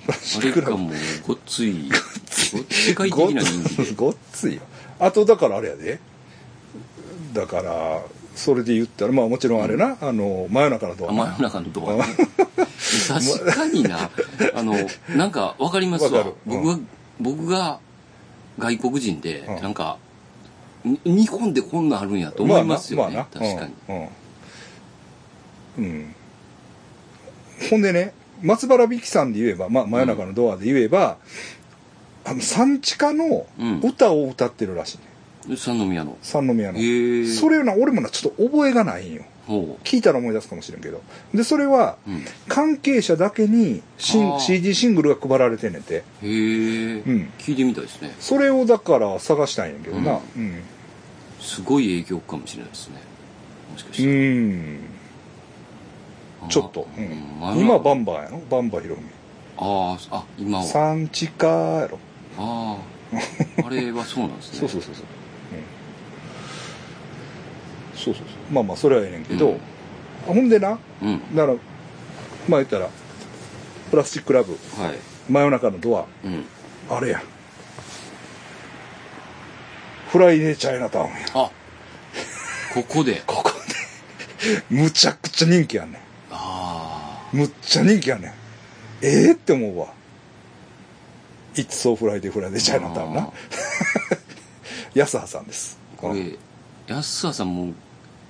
[0.06, 0.92] プラスあチックラブれがもう
[1.26, 1.88] ごっつい
[2.52, 3.94] ごっ世界的な人気で。
[3.94, 4.62] ごっついよ。
[5.00, 5.98] あとだからあれやで。
[7.32, 8.02] だから
[8.36, 11.24] それで言ったらまあもちろんあれな、あの真夜中のドアな。
[11.24, 11.94] 真夜中のドア。
[11.96, 12.04] ね
[13.08, 14.10] 確かにな。
[14.54, 14.74] あの
[15.16, 16.20] なんかわかりますわ。
[16.22, 16.34] うん。
[16.44, 16.78] 僕が
[17.20, 17.80] 僕が
[18.58, 19.62] 外国人でうん。
[19.62, 19.98] なんか
[20.84, 24.08] に日本でこんなんあるんやと思いますよね、まあな確かに、うん、うん。
[25.78, 26.14] うん。
[27.70, 28.12] ほんでね
[28.42, 31.16] 松原美樹さんで言えば、まあ、真夜中のドアで言えば、
[32.24, 33.80] あの産地下のうん。
[33.80, 34.98] 歌を歌ってるらし
[35.46, 36.18] いね、三宮の。
[36.20, 39.22] 三宮の、へえそれな俺もなちょっと覚えがないんよ。
[39.22, 41.02] ほ聞いたら思い出すかもしれんけど。
[41.34, 45.96] でそれはう、うん、関係者だけにシン CD シングルが配られてんねんて。
[45.96, 47.30] へえ、うん。
[47.38, 48.14] 聞いてみたいですね。
[48.20, 50.20] それをだから探したんやけどな。
[50.36, 50.62] うん。
[51.40, 52.96] すごい影響かもしれないですね。
[53.72, 54.80] もしかしうて、ん
[56.48, 57.60] ちょっと、うん。
[57.60, 58.38] 今バンバンやろ？
[58.50, 59.02] バンバヒロミ。
[59.58, 60.64] あーあ今は。
[60.64, 61.98] 産地下やろ。
[62.38, 62.78] あ
[63.62, 64.58] ああれはそうなんですね。
[64.66, 65.23] そうそうそうそう、うん、
[68.04, 68.52] そうそうそう。
[68.52, 69.60] まあまあそれはええねんけど、うん。
[70.26, 71.34] ほんでなうん。
[71.34, 71.58] だから
[72.48, 72.88] まあ言ったら
[73.90, 74.52] プラスチックラブ。
[74.52, 74.98] はい。
[75.30, 76.04] 真夜中のドア。
[76.24, 76.44] うん。
[76.90, 77.22] あれや。
[80.10, 81.14] フライデーチャイナタウンや。
[81.34, 81.50] あ
[82.74, 83.22] ここで。
[83.26, 83.54] ここで。
[84.70, 85.96] むちゃくちゃ人気やねん。
[86.30, 88.32] あむっちゃ人気やねん。
[89.00, 89.88] ええって思うわ。
[91.54, 93.22] It's so Friday Friday チャイナタウンな。
[93.22, 93.32] あ
[94.94, 95.78] 安葉さんです。
[95.98, 96.36] あこれ
[96.86, 97.72] 安田さんも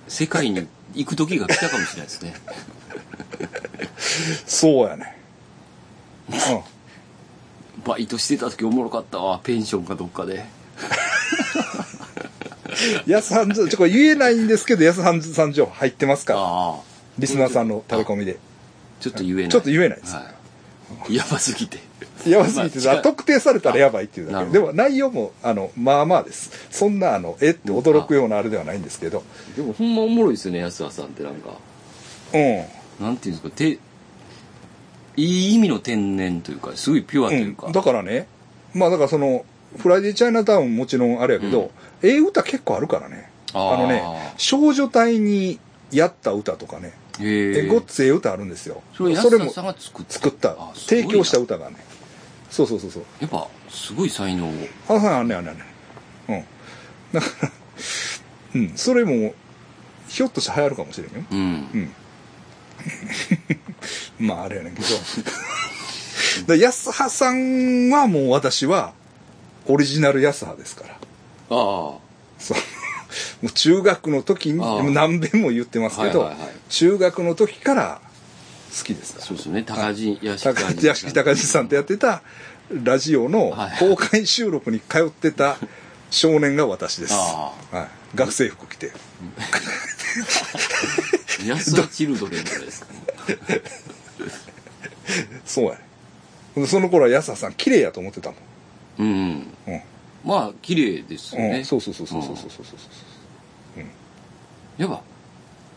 [0.08, 2.34] 世界に行く時が来たかもしれないですね。
[4.46, 5.16] そうやね。
[6.30, 6.40] んうん。
[7.84, 10.44] バイトしてた時おもろかったわペンションかどっかで。
[13.06, 16.74] 安半ちょっとこれ言えないんですけど安半さん情報入ってますから。
[17.18, 18.38] リスナーさんのタレコミで。
[19.00, 19.48] ちょっと言えない。
[19.48, 20.14] ちょっと言えないです。
[20.14, 20.32] は
[21.08, 21.78] い、やばすぎて
[22.26, 24.50] やばすぎて、まあ特定されたらやばいっていうだけ。
[24.50, 26.50] でも内容もあのまあまあです。
[26.70, 29.22] そんなあのえって驚くようなあれではないんですけど。
[29.56, 31.50] でもほんまおもろいですよね安田さんってなんか。
[32.32, 32.64] うん。
[33.04, 33.78] なんていうんですかて
[35.16, 38.26] いい意味の天然というかすごいピュアというか、うん、だからね。
[38.72, 39.44] まあだからその
[39.78, 41.70] フライデーチャイナタウンもちろんあれやけど、
[42.02, 43.30] ええ歌結構あるからね。
[43.52, 44.02] あのね
[44.36, 45.60] 少女隊に
[45.92, 46.92] やった歌とかね。
[47.20, 48.82] へええごっつええ歌あるんですよ。
[48.96, 50.56] それそれも作った。
[50.74, 51.76] 提供した歌がね
[52.54, 53.02] そうそうそうそう。
[53.20, 54.52] やっぱすごい才能を。
[54.88, 55.64] あはいあんねんあんねんあんね
[56.28, 56.32] ん。
[56.34, 56.44] うん。
[57.12, 57.50] だから
[58.54, 58.72] うん。
[58.76, 59.34] それも
[60.06, 61.24] ひょっとして流行るかもしれんよ。
[61.32, 61.92] うん、うん。
[64.28, 64.88] まああれやねんけど。
[66.46, 68.92] だ安葉さんはもう私は
[69.66, 70.94] オリジナル安葉ですから。
[70.94, 71.00] ああ。
[71.50, 71.98] そ
[72.54, 72.56] う。
[73.42, 74.82] もう中学の時にああ。
[74.84, 76.50] 何遍も言ってますけど、はいはいはい。
[76.68, 78.00] 中学の時から
[78.76, 79.62] 好きですそうですよね。
[79.62, 81.12] 高地屋敷。
[81.12, 82.22] 高地さんとやってた
[82.70, 83.78] ラジオのはい。
[83.78, 85.56] 公開収録に通ってた
[86.10, 88.92] 少年が私です、あはい、学生服着て。
[91.46, 92.86] 安田チルドレンじゃないですか
[95.44, 95.78] そうや。
[96.56, 98.38] ねその頃は安田さん綺麗やと思ってたもん。
[98.98, 99.82] うんうん、
[100.24, 102.84] まあ綺麗ですよね、うん、そうそうそうそうそうそうそうそう
[104.78, 105.02] やっぱ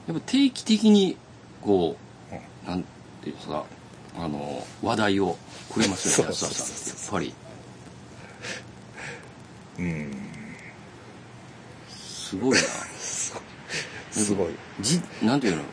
[0.08, 1.18] やっぱ定期的に
[1.62, 2.07] こう、
[2.68, 2.84] なん
[3.24, 3.66] ていうんですか
[4.20, 5.38] あの話題を
[5.72, 7.34] くれますよね 安田さんってやっぱり。
[9.80, 10.12] うん。
[11.90, 12.64] すごいな。
[14.12, 14.54] すごい。
[14.82, 15.64] じなんていうの？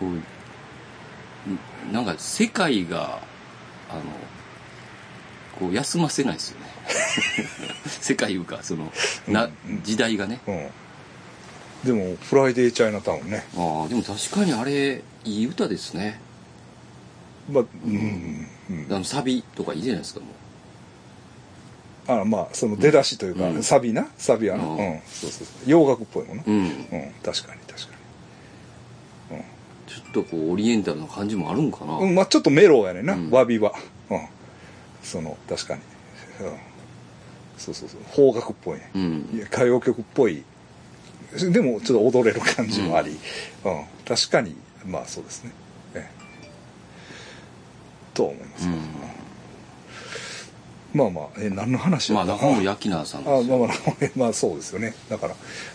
[0.00, 3.20] こうなんか世界が
[3.88, 4.02] あの
[5.58, 6.66] こう休ませないですよね。
[8.00, 8.92] 世界いうかその
[9.26, 9.50] な、
[9.82, 10.40] 時代がね。
[10.46, 10.70] うん
[11.84, 16.20] でも「フライデーチャイナタウンね」ああでも確かにあれいい歌ですね。
[17.50, 18.86] まあうん、うん。
[18.90, 20.26] あのサビとかいいじゃないですかも
[22.20, 23.62] あまあその出だしというか、うん。
[23.62, 24.08] サビな？
[24.18, 24.56] サビは？
[24.58, 24.76] な、ううん。
[24.76, 25.70] んそうそうそう。
[25.70, 26.58] 洋楽っぽいもんな、ううん。
[26.58, 26.68] うん、
[27.22, 27.98] 確かに確か
[29.86, 33.30] ちょっとこうオリエンタルな感じもあるんかな、に、うん、まあちょっとメロやねんな、うん。
[33.30, 33.72] わびは、
[34.10, 34.20] うん、
[35.02, 35.80] その確かに、
[36.40, 36.52] うん、
[37.56, 38.00] そうそうそう。
[38.14, 39.30] 邦楽っぽいね、うん。
[39.34, 40.44] いや歌謡曲っぽい
[41.52, 43.14] でもちょっと踊れる感じもあり、う
[43.70, 43.84] ん。
[44.06, 44.56] 確かに
[44.86, 45.52] まあそうですね、
[45.94, 46.08] え
[46.44, 46.48] え。
[48.14, 48.78] とは思います、うん。
[50.94, 53.38] まあまあえ何の話まあ中森明菜さんですよ。
[53.38, 53.76] あまあまあ
[54.16, 54.94] まあそうですよね。
[55.10, 55.34] だから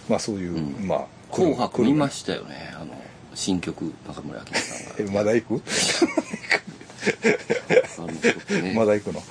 [0.10, 0.88] まあそういう、うん。
[0.88, 2.74] まあ紅白見まししたよね。
[2.76, 2.94] あの
[3.36, 4.96] 新曲中森明菜さんが。
[5.00, 5.62] えまだ行く？
[8.76, 9.22] まだ行くの？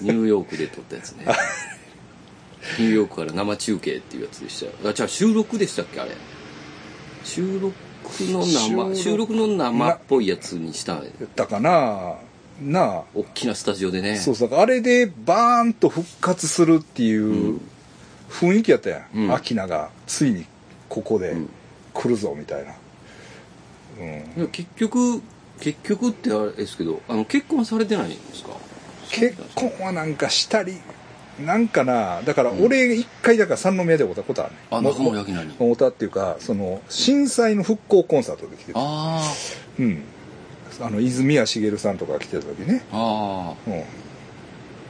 [0.00, 1.24] ニューヨークで撮ったやつね
[2.78, 4.72] ニューヨークから生中継っていうやつでしたよ。
[4.90, 6.00] あじゃあ収録でしたっけ？
[6.00, 6.12] あれ。
[7.24, 7.74] 収録
[8.20, 8.96] の収生録。
[8.96, 11.00] 収録の生っぽいやつにしたや。
[11.00, 12.14] ったかな。
[12.60, 14.12] な大きなスタジオでね。
[14.12, 14.54] あそうそう。
[14.54, 17.60] あれでバーンと復活するっていううん。
[18.30, 19.34] 雰囲気やったやん、うん。
[19.34, 19.90] アキナが。
[20.06, 20.46] ついに
[20.88, 21.50] ここでうん。
[21.92, 22.74] 来るぞみたいな。
[24.38, 24.48] うん。
[24.48, 25.20] 結局
[25.60, 28.50] 結局ってあれですけどあの結婚されてないんですか？
[29.10, 30.76] 結婚はなんかしたり
[31.40, 34.58] なんかなだから俺一回だから三宮で会ったことあるね。
[34.70, 39.22] あ中森明菜に会ったっていうかその震災の復興コンサートで来てるあ
[39.78, 40.02] うん。
[40.80, 42.84] あの泉谷しげるさんとかが来てた時ね。
[42.92, 43.82] ああうん。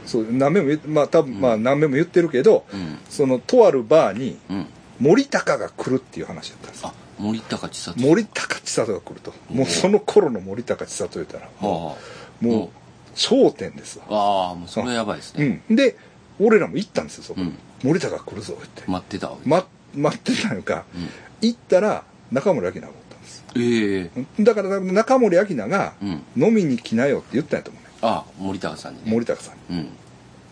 [0.05, 1.41] そう何遍も言っまあ多分、うん。
[1.41, 2.99] まあ何遍も言ってるけどあうん。
[3.09, 4.67] そのとあるバーにうん。
[5.01, 8.01] 森高が来るっていう話だったんですあ森高千里。
[8.01, 9.33] 森高千里が来ると。
[9.51, 11.97] もうその頃の森高千里言ったらもは
[12.43, 12.69] うもう
[13.15, 14.05] 頂点ですわ。
[14.09, 15.77] あああもうそれはやばいですうねん。
[15.77, 15.97] で
[16.41, 17.59] 俺らも行ったんですよそこ、うん。
[17.83, 19.49] 森高来るぞって、待ってたわけ。
[19.49, 20.85] ま、待ってたのか。
[20.95, 21.09] うん。
[21.41, 23.45] 行ったら中森明菜がおったんです。
[23.57, 24.43] ええ。
[24.43, 26.23] だから中森明菜がうん。
[26.37, 29.11] 飲みに来なよって言ったんやと思うねあ森高さんにね。
[29.11, 29.81] 森高さんに。
[29.81, 29.89] うん。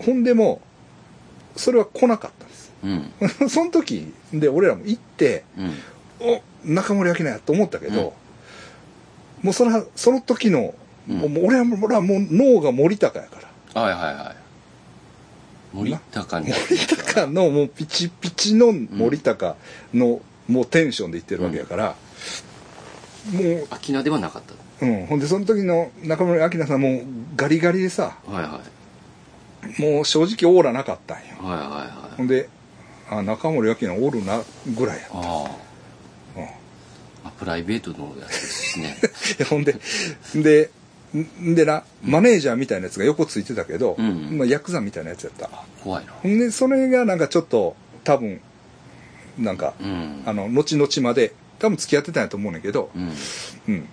[0.05, 0.61] ほんでも
[1.57, 2.73] それは来なかったんです。
[2.83, 3.49] うん。
[3.49, 5.73] その時で俺らも行ってうん。
[6.21, 8.13] お中森明菜やと思ったけど、
[9.43, 10.75] もうそれはその時の、
[11.09, 11.17] うん。
[11.19, 13.41] もう俺はもう俺はもう脳が森高やか
[13.75, 13.83] ら。
[13.83, 14.40] はいはいはい
[15.73, 19.57] 森高に森高のもうピチピチの森高
[19.95, 21.95] のもうテンションで言ってるわけやから、
[23.33, 24.55] もう秋名ではなかった。
[24.85, 27.03] うん、ほんでその時の中村明菜さんもう
[27.37, 28.61] ガリガリでさはいは
[29.79, 29.83] い。
[29.83, 31.25] もう正直オーラなかったんよ。
[31.41, 32.17] はいはいはい。
[32.17, 32.49] ほんで
[33.11, 34.43] あ中森明菜おるな
[34.77, 35.51] ぐらいやった、あ
[37.25, 38.97] うん、プライベートのやつですしね。
[39.39, 39.75] やほんで
[40.35, 40.80] でん
[41.13, 44.39] でなマネージャーみたいなやつが横ついてたけど、うん。
[44.39, 45.51] まあ、ヤクザみたいなやつやった。
[45.83, 46.13] 怖いな。
[46.23, 48.41] でそれがなんかちょっと多分
[49.39, 50.23] なんか、うん。
[50.25, 53.13] あの後々まで多分付き合ってたんやと思うねんけどうん。
[53.69, 53.89] うん。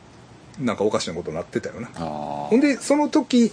[0.66, 1.90] なんかおかしなことになってたよな。
[1.96, 2.06] ああ
[2.50, 3.52] ほんでその時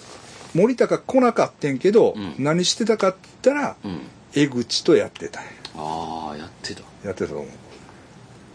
[0.54, 2.34] 森高来なかったんけど、うん。
[2.38, 4.00] 何してたかって言ったらうん。
[4.34, 5.50] 江口とやってたんや。
[5.76, 6.82] ああやってた。
[7.04, 7.48] やってたと思う。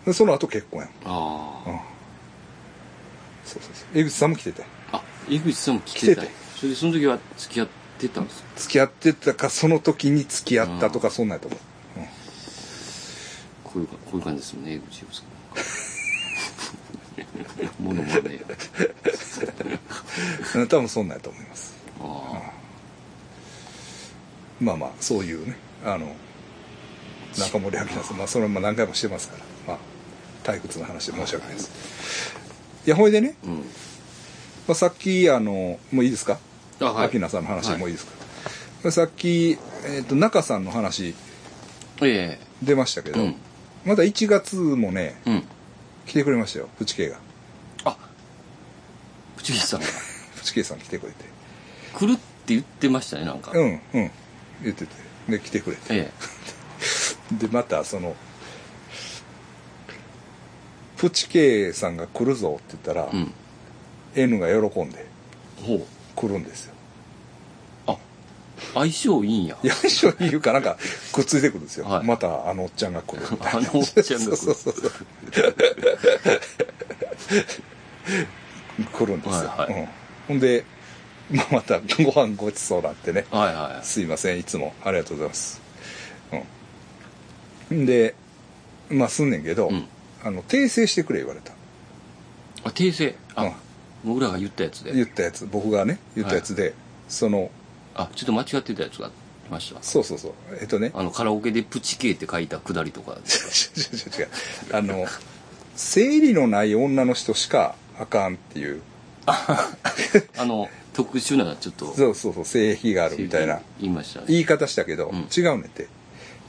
[0.06, 0.90] でその後結婚やん。
[0.90, 1.80] ああうん。
[3.46, 3.88] そうそうそう。
[3.96, 4.62] 江口さんも来てて。
[4.62, 4.66] あ
[5.30, 6.24] 井口さんも来てた。
[6.56, 7.68] それでその時は付き合っ
[8.00, 8.50] てたんですか？
[8.58, 11.60] 付き合ってたかその時に付き合ったとかそんなんやと思う、
[13.64, 15.26] こういうかこういう感じですよね江口洋介
[17.80, 18.42] モノマネや
[20.56, 21.74] うん、多分そんなんやと思います。
[22.02, 22.52] あ
[24.60, 25.56] まあまあそういうね
[25.86, 26.14] あの
[27.38, 29.78] 中森明菜さんまあそれも何回もしてますからまあ
[30.44, 32.36] 退屈な話で申し訳ないです。
[32.86, 33.64] いやほいでね、あうん
[34.70, 36.38] まあ、さっきあのもういいですか？
[36.80, 37.20] あはい。
[37.28, 38.06] さんの話はいもういいです
[38.84, 41.16] か、さっき、えー、と中さんの話
[42.04, 43.36] え出ましたけど、うん。
[43.84, 45.44] まだ1月もねえうん。
[46.06, 47.18] 来てくれましたよプチケイが。
[47.86, 47.98] あ
[49.38, 49.88] プチキさんが。
[50.38, 51.26] プチケイさん来てくれて。
[51.96, 52.22] 来るって
[52.54, 54.12] 言ってましたねなんか、うんうん。
[54.62, 54.92] 言ってて。
[55.30, 55.84] で来てくれて。
[55.90, 56.12] え
[57.34, 58.16] でまたその
[60.98, 63.34] プチケイさんが来るぞって言ったら、えうん
[64.24, 65.06] N が喜んで
[65.66, 65.82] ほう。
[66.16, 66.74] 来るんですよ。
[67.88, 67.98] あ
[68.74, 69.58] 相性いいんや。
[69.64, 70.78] いや一緒に言うかなんか
[71.14, 72.06] くっついてくるんですよ、はい。
[72.06, 73.22] またあのおっちゃんが来る。
[73.32, 74.36] みたいなあのおっちゃんが来る。
[74.36, 74.92] そうそうそう
[78.94, 79.82] 来るんですよ、はいはい。
[79.82, 79.88] うん、
[80.28, 80.66] ほんで、
[81.32, 83.26] まあ、またご飯ごちそうなってね。
[83.32, 84.74] はいはいすいませんいつも。
[84.84, 85.62] ありがとうございます。
[87.72, 87.86] うんん。
[87.86, 88.16] で
[88.90, 89.86] まあすんねんけど、うん。
[90.22, 91.54] あの訂正してくれ言われた。
[92.66, 93.16] あ訂正。
[93.36, 93.54] あ、うん
[94.04, 94.94] 僕らが言ったやつで。
[94.94, 95.46] 言ったやつ。
[95.46, 96.74] 僕がね言ったやつで、
[97.08, 97.52] その
[97.96, 99.12] あちょっと間違ってたやつがあ
[99.46, 99.82] りました。
[99.82, 100.34] そうそうそう。
[100.62, 100.92] えっとね。
[100.94, 103.14] あのカラオケでプチケイって書いたくだりとか。
[103.16, 104.30] 違う違う違う
[104.74, 105.06] あの
[105.76, 108.82] 生理のない女の人しかあかんっていう。
[109.26, 111.94] あの特殊なちょっと。
[111.94, 112.46] そうそうそう。
[112.46, 113.62] 性癖があるみたいな。
[113.80, 114.26] 言いましたね。
[114.30, 115.28] 言い方したけど、うん。
[115.36, 115.88] 違うねんて。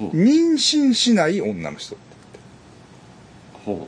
[0.01, 1.97] 妊娠しない女の人
[3.67, 3.87] ほ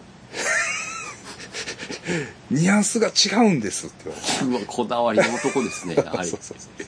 [2.51, 4.05] ニュアンスが違うんですって
[4.41, 4.73] 言われて。
[4.73, 6.87] こだわりの男ですねはい そうそうそう。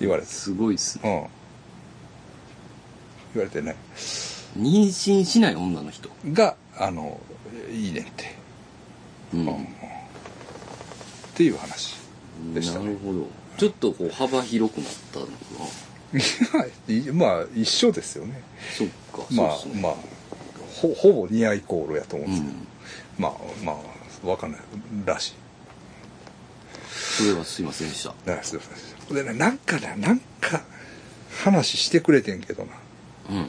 [0.00, 0.28] 言われて。
[0.28, 1.30] すごいっすね。
[3.34, 3.42] うん。
[3.42, 3.76] 言われてね
[4.58, 6.10] 妊娠しない女の人？
[6.32, 7.18] があの
[7.70, 8.34] いいねんって。
[9.34, 9.54] うん、うん。
[9.54, 9.66] っ
[11.34, 11.96] ていう話
[12.54, 12.84] でしたね。
[12.86, 13.26] なるほど。
[13.56, 15.92] ちょっとこう幅広くなったのかな。
[17.14, 18.42] まあ一緒ですよね。
[18.76, 19.80] そっかまあね。
[19.80, 19.94] まあ
[20.82, 22.66] ほほぼニアイコールやと思うんうですけど、ん。
[23.18, 23.32] まあ
[23.64, 23.72] ま
[24.24, 24.60] あわかんない
[25.04, 25.34] らしい。
[26.90, 28.42] それはすいませんでした。
[28.42, 30.62] すいませんでねなんかねなんか
[31.44, 32.72] 話してくれてんけどな。
[33.30, 33.48] うん。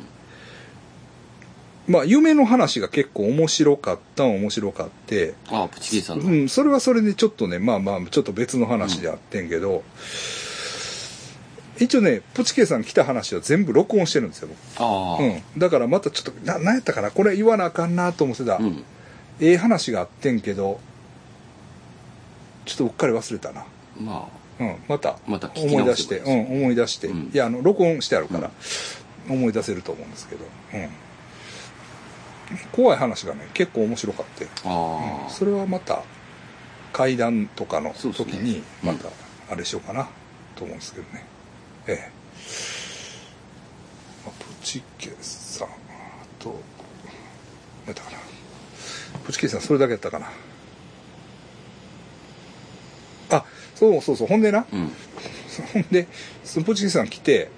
[1.87, 5.33] まあ夢の話が結構面白かったん面白かって。
[5.47, 9.83] あプチケイさんの、うんそれはそれでちょっとねまあまあちょっと別の話であってんけど、
[11.83, 17.11] 一応ねプチケイさん来た話は全部録音してるんですようん、だからまたちょっとな何やったかな？
[17.11, 18.83] これ言わなあかんなと思ってた、うん。
[19.39, 20.79] ええ話があってんけど
[22.65, 23.65] ちょっとうっかり忘れたな、
[23.99, 24.27] ま
[24.59, 27.31] うん、またまた思い出して、うん、思い出して、うん。
[27.33, 28.51] いやあの録音してあるから、
[29.29, 30.89] 思い出せると思うんですけど、うん、
[32.71, 35.25] 怖い話がね結構面白かって、ああ。
[35.27, 36.03] あ、それはまた
[36.93, 39.09] 階段とかの時にまた
[39.51, 40.07] あれしようかな
[40.55, 41.25] と思うんですけどね、
[41.87, 42.11] ええ、
[44.25, 45.71] まあ、プチケさんあ
[46.39, 46.49] と
[47.85, 48.17] 何やったかな
[49.25, 50.29] プチケさんそれだけやったかな。
[53.31, 54.65] あそうそうそうほんでな。
[54.71, 54.91] うん。
[55.73, 56.07] ほんで
[56.43, 57.49] そのプチケさん来て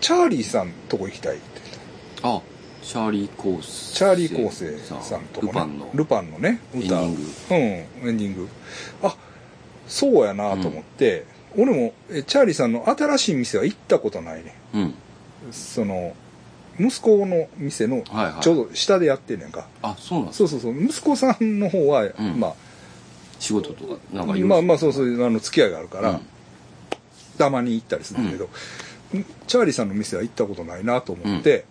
[0.00, 1.60] チャーリーさんとこ行きたいって
[2.22, 2.42] 言ってあ
[2.84, 5.90] チャーリー・コーセチャーリー昴生さんとか、ね、ルパンの。
[5.94, 8.48] ルパンのね歌エンディうんエンディング。
[9.02, 9.16] あ
[9.92, 11.26] そうやなと思って、
[11.56, 14.94] 俺もえチャーリーさんの新しい店は行ったことないねうん。
[15.50, 16.16] その
[16.80, 18.42] 息子の店のはいはい。
[18.42, 20.82] ちょうど下でやってんねんか、あそうなんそうそうそう。
[20.82, 22.40] 息子さんの方は、ん。
[22.40, 22.54] まあ
[23.38, 26.20] 仕事とかなんかまあまあそうそういうあの付き合いがあるから、うん。
[27.36, 28.48] たまに行ったりするんだけど、
[29.46, 31.66] チャーリーさんの店は行ったことないなと思って、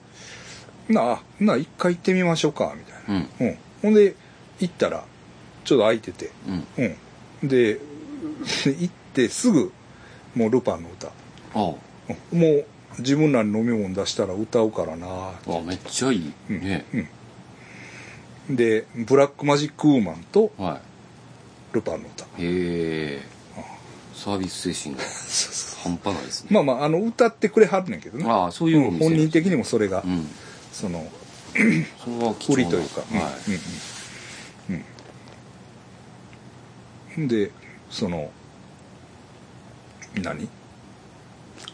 [0.89, 3.47] なあなあ一回行ってみましょうかみたいな、うん。
[3.47, 3.57] うん。
[3.81, 4.15] ほんで
[4.59, 5.03] 行ったら
[5.63, 6.97] ちょっと空いてて、うん。
[7.41, 7.79] うん、で
[8.21, 9.71] 行ってすぐ
[10.35, 11.11] もうルパンの歌、あ
[11.59, 11.77] も
[12.31, 12.65] う
[12.99, 16.33] 自分らに飲み物出したら歌うからなあめっちゃいい。
[16.49, 16.85] ね、
[18.49, 20.81] でブラックマジックウーマンとは
[21.71, 22.25] ルパンの歌。
[22.25, 23.21] いへえ。
[24.13, 25.01] サービス精神が
[25.83, 26.49] 半端ないですね。
[26.51, 28.25] まあまああの歌ってくれはるねんけどね。
[28.27, 28.93] ああそういうおうん。
[28.93, 30.27] 店本人的にもそれが、うん。
[30.71, 31.05] その
[31.55, 33.51] 売りというか、はい。
[34.69, 34.85] うんうん
[37.17, 37.27] うん。
[37.27, 37.51] で
[37.91, 38.31] その
[40.15, 40.49] 何？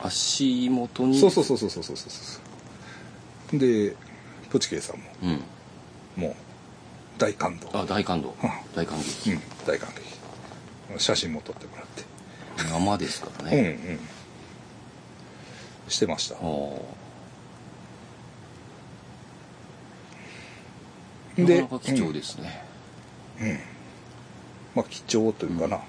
[0.04, 1.20] 足元に？
[1.20, 2.40] そうそうそうそうそうそうそ
[3.54, 3.96] うで
[4.52, 5.42] ポチケイさんも、うん、
[6.24, 6.36] もう
[7.18, 7.70] 大感動。
[7.74, 8.36] あ大感動、
[8.76, 9.90] 大感激、うん、大感
[10.90, 11.00] 激。
[11.00, 12.04] 写真も撮ってもらって。
[12.70, 13.58] 生ですからね。
[13.86, 14.00] うんうん。
[15.90, 16.36] してました。
[21.36, 23.60] で、ね、うん、うん、
[24.76, 25.84] まあ貴重というかな、うん。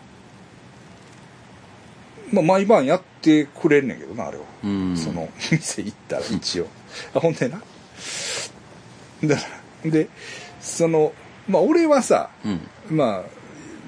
[2.33, 4.97] まあ毎晩やってくれんねんけどなあれは、うん。
[4.97, 6.67] その 店行ったら一応。
[7.15, 7.61] あほんでな。
[9.25, 9.43] だか
[9.85, 10.09] らで
[10.61, 11.13] その
[11.49, 12.97] まあ俺はさうん。
[12.97, 13.39] まあ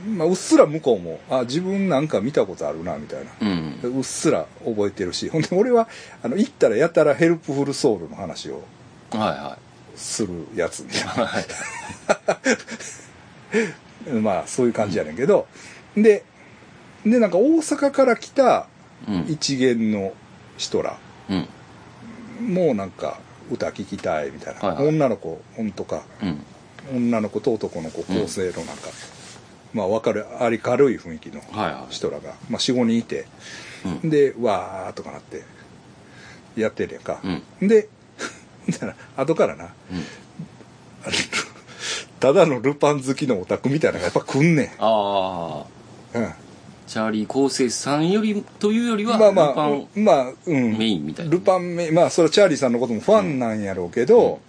[0.09, 3.31] まあうっすら向こうもあ自分なんか見たことあるなみたいな。
[3.41, 3.81] うん。
[3.99, 5.29] うっすら覚えてるし。
[5.29, 5.89] ほんで俺は
[6.23, 8.63] あの行ったらやたら Helpful Soul の話を
[9.11, 9.59] はいは
[9.97, 10.83] するやつ。
[10.85, 11.47] みたいいはい。
[14.15, 15.47] な まあそういう感じやねんけど。
[15.97, 16.25] で
[17.05, 18.67] でなんか大阪から来た
[19.09, 19.25] うん。
[19.29, 20.13] 一元の
[20.59, 20.99] 人ら。
[21.31, 22.55] うん。
[22.55, 23.19] もうなんか
[23.51, 24.89] 歌聴きたいみたいな、はいはい。
[24.89, 26.03] 女の子本とか。
[26.23, 26.45] うん。
[26.97, 28.89] 女の子と男の子構成のなんか、
[29.73, 31.93] まあ分かるあり軽い雰囲気のはいはい。
[31.95, 33.27] 人らが、まあ、45人いて。
[34.03, 34.11] うん。
[34.11, 35.43] でわーとかなって。
[36.57, 37.21] やってるやんか、
[37.61, 37.69] うん。
[37.69, 37.89] で
[38.71, 39.65] だから後からな。
[39.65, 39.71] うん。
[41.05, 41.13] あ の
[42.19, 45.65] ただのルパン好きのオタクみたいなのがやっぱ来んねあ
[46.13, 46.33] あん、うん、
[46.91, 50.77] チャーリー昴生さんよりというよりはまあまあルパンまあうん。
[50.77, 51.31] メインみたいな。
[51.31, 54.41] ルパンメインまあそれはチャーリーさんのこともファンなんやろうけど、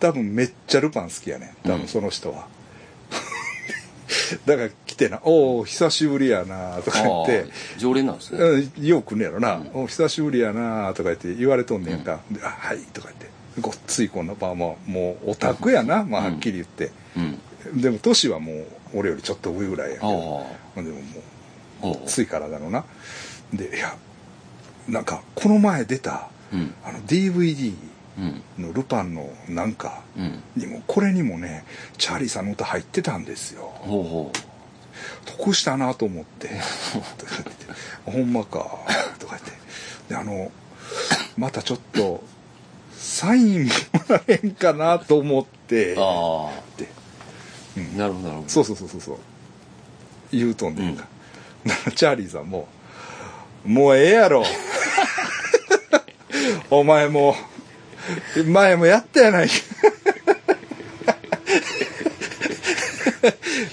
[0.00, 2.48] 多分めっちゃルパン好きやね多分その人は、
[4.46, 7.44] だから来てな「おお久しぶりやな」とか言って。
[7.78, 8.40] 常連なんですね。
[8.40, 9.54] うんよく来んねやろな。
[9.54, 13.30] うん「お久しぶりやな」とか言って言われとんねやんか「であはい」とか言って。
[13.60, 17.80] ごっついこんなまあまあもうオタクやな、まあはっきり言って、うん。
[17.80, 20.10] でも年はもう俺よりちょっと上ぐらいやけど。
[20.74, 21.02] でももう
[22.06, 22.84] つい体のな。
[23.52, 23.96] でいや
[24.88, 26.74] なんかこの前出たうん。
[26.84, 27.74] あの DVD
[28.18, 28.42] うん。
[28.58, 30.42] のルパンのなんかうん。
[30.56, 31.64] にもこれにもね
[31.98, 33.70] チャーリーさんの歌入ってたんですよ。
[35.24, 36.48] 得したなと思って。
[37.18, 38.58] とか言ってほんまか
[39.18, 39.52] とか言って。
[40.08, 40.50] であの
[41.36, 42.22] またちょっと
[42.96, 43.70] サインも
[44.08, 45.94] らえんかなと思って。
[45.94, 46.88] うあって、
[47.76, 48.48] うあん、なるほどなるほど。
[48.48, 49.18] そうそうそうそうそう。
[50.32, 51.19] 言うとんねんか、だから
[51.94, 52.68] チャーリーさんも
[53.64, 54.44] 「もうええやろ。
[56.70, 57.36] お前も
[58.36, 59.48] う前もやったやない。
[59.48, 59.54] か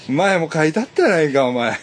[0.08, 1.80] 前も書いてあったやないかお前。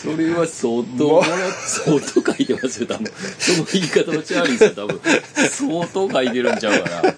[0.00, 1.24] それは相当
[1.66, 3.12] 相当書いてますよ多分。
[3.38, 5.00] その言い方のチャーリーさん多分。
[5.34, 7.16] 相当書いてるんちゃうかな。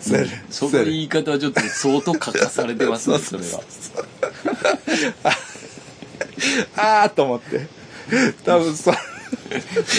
[0.00, 3.46] そやねその言い方はちょっと相当書かされてますねそれは
[6.76, 7.66] ああと思って。
[8.44, 8.90] 多分そ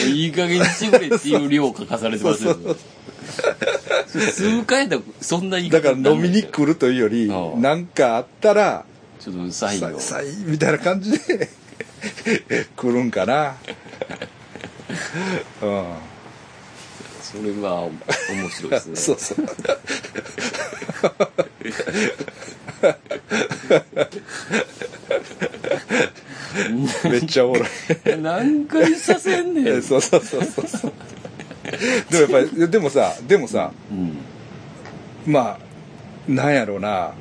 [0.07, 2.53] いい加減にしてくれっていう量書かされてますよ。
[2.53, 2.77] そう
[4.21, 7.59] 数回やったらそんな言いだ方から飲みに来るというよりああ。
[7.59, 8.85] なんかあったら
[9.19, 9.99] ちょっとサインを。
[9.99, 11.49] ささいみたいな感じで
[12.75, 13.55] 来るんかな。
[15.61, 15.93] うん
[17.31, 18.95] それは面白いですね。
[18.97, 19.45] そうそう。
[27.11, 27.67] めっちゃおもろい。
[28.19, 29.81] 何回させんねん。
[29.83, 30.93] そうそうそうそうそう。
[32.09, 34.17] でもやっぱりでもさでもさうん。
[35.31, 37.13] まあなんやろうな。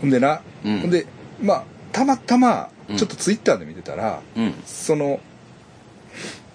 [0.00, 0.80] ほんでな、うん。
[0.82, 1.06] ほんで
[1.42, 2.96] まあたまたまうん。
[2.96, 4.54] ちょっとツイッターで見てたら、うん。
[4.64, 5.18] その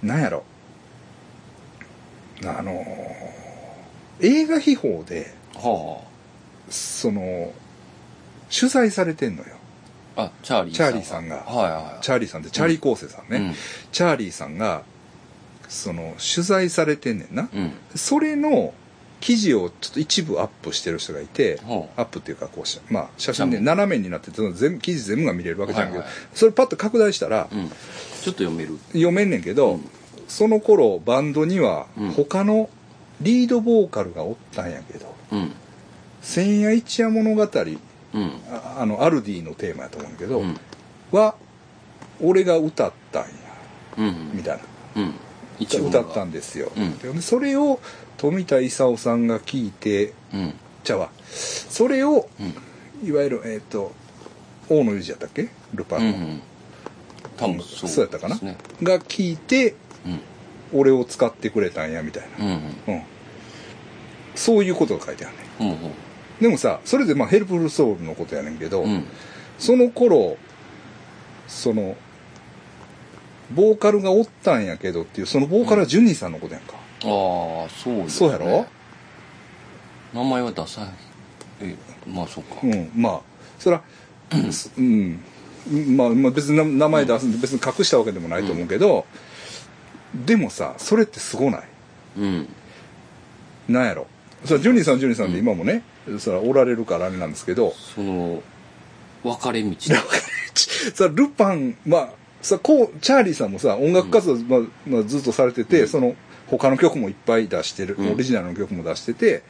[0.01, 0.45] なんやろ
[2.45, 2.83] あの
[4.19, 6.01] 映画秘宝では
[6.69, 7.53] その
[8.49, 9.55] 取材されてんのよ。
[10.15, 11.37] ああチャーリーチャーリーさんが。
[11.37, 13.55] はいはいチャーリーさんってチャーリー昴生さんね、うん。
[13.91, 14.83] チャーリーさんが
[15.69, 17.71] その取材されてんねんな、うん。
[17.95, 18.73] それの
[19.21, 21.59] 記事をちょっと一部アップしてる人がいて、
[21.95, 26.27] アップっていうかこうし、まあ、写真で斜斜めになって全部記事全部が見れるわけじゃないけど、はいはい。
[26.33, 27.69] それパッと拡大したら、うん。
[27.69, 27.75] ちょっ
[28.35, 28.77] と読める。
[28.87, 29.89] 読めんねんけど、うん
[30.31, 32.11] その頃バンドにはうん。
[32.11, 32.69] 他の
[33.21, 35.51] リードボーカルがおったんやけどうん
[36.23, 37.41] 「千夜一夜物語」
[38.13, 38.31] うん。
[38.51, 40.57] ああのアルディのテーマやと思うんやけど、うん。
[41.11, 41.35] は
[42.21, 43.29] 俺が歌ったんや
[43.97, 44.31] うん。
[44.33, 44.57] みたい
[44.95, 45.11] な。
[45.87, 46.97] 歌ったんですよ、うん。
[46.97, 47.79] でそれを
[48.17, 50.53] 富田勲さんが聞いてうん。
[50.83, 51.09] じゃあわ。
[51.29, 53.07] それをうん。
[53.07, 53.91] いわゆるえっ、と
[54.69, 55.49] 大野裕二やったっけ？
[55.73, 56.39] ルパンの、
[57.37, 58.35] 多分そうやったかな、
[58.83, 59.75] が聞いてうん
[60.73, 62.53] 俺を使ってくれたんやみたいうんうん。
[62.53, 63.01] な、うん、
[64.35, 65.91] そういうことが書いてあるねほうほ
[66.39, 69.05] でもさそれでまあ Helpful Soul のことやねんけど、ううん。
[69.59, 70.37] その頃
[71.47, 71.95] その
[73.53, 78.65] ボーカルがおったんやけどっていうそのボーカルはジュニーさんのことやんか、ああそうですそうやろ？
[80.13, 80.85] 名前はダサい
[81.61, 81.75] え
[82.07, 82.61] まあそうか。
[82.63, 83.21] うん、まあ
[83.59, 83.83] そら、
[84.77, 85.19] うん。
[85.95, 89.05] まあ、まあ別に名名前出すんで別に隠したわけでもないと思うけど、
[90.13, 91.63] でもさそれってすごない？
[92.17, 92.47] うん。
[93.69, 94.07] なんやろ？
[94.43, 95.83] それジュニーさんはジュニーさんで今もね、
[96.19, 97.71] そらおられるからあれなんですけど。
[97.71, 98.41] その
[99.23, 99.75] 分かれ道。
[100.93, 102.09] さルパンまあ
[102.41, 106.15] さこうチャーリーさんもさ音楽活動、まあまあ、ずっとされてて、その
[106.47, 108.11] 他の曲もいっぱい出してる、うん。
[108.13, 109.43] オリジナルの曲も出してて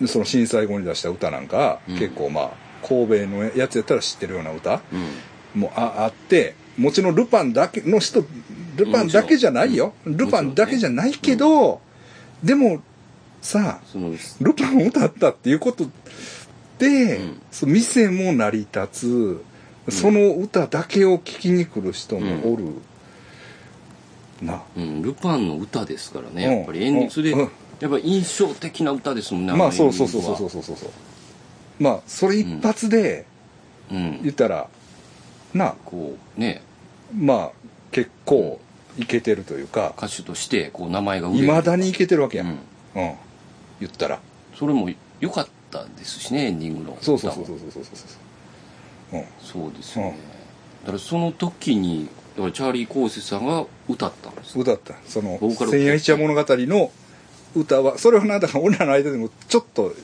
[0.00, 1.98] でその震災後に出した歌なんか、うん。
[1.98, 2.50] 結構まあ
[2.86, 4.82] 神戸のやつやったら知ってるような歌、
[5.54, 5.60] うん。
[5.60, 8.22] もああってもちろんルパンだけの人
[8.76, 10.16] ルパンだけじゃないよ、うん。
[10.16, 11.80] ルパンだけじゃないけど、
[12.42, 12.82] でも
[13.40, 15.86] さそのルパンを歌ったっていうこと
[16.78, 17.42] で、うん。
[17.50, 19.44] その店も成り立つ。
[19.88, 22.64] その歌だけを聴きに来る人もおる、
[24.42, 24.64] な。
[24.76, 26.44] うん、ルパンの歌ですからね。
[26.44, 26.56] うん。
[26.56, 27.50] やっぱりエンディングそれでうん。
[27.78, 30.62] やっぱ印象的な歌ですもんねまあそうそうそうそうそうそう。
[30.76, 30.90] そう
[31.78, 33.26] まあそれ一発で
[33.92, 34.22] うん。
[34.24, 34.68] 言ったら、
[35.54, 35.76] な。
[35.84, 36.62] こうね。
[37.16, 37.50] まあ
[37.92, 38.58] 結構
[38.98, 41.46] いけてるというか歌手としてこう名前がいる。
[41.46, 42.44] まだにいけてるわけや。
[42.44, 42.50] ん、う
[42.96, 43.04] うん。
[43.04, 43.14] ん
[43.80, 44.20] 言ったら。
[44.54, 44.88] それも
[45.20, 49.22] 良かったですしねエンディングのそうそうそうそうそうそうそうう。
[49.22, 49.24] ん。
[49.40, 50.18] そうですよね、
[50.82, 54.58] だからその時にだからチャーリー・コーセさんが歌ったんです。
[54.58, 54.94] 歌った。
[55.06, 56.90] そのボーカル「千夜一夜物語」の
[57.54, 59.94] 歌はそれはなんだか俺らの間でもちょっと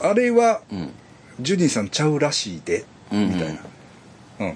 [0.00, 0.90] あれはうん。
[1.38, 3.28] ジュニーさんちゃうらしいでうん。
[3.28, 3.60] みたいな。
[4.40, 4.54] うん。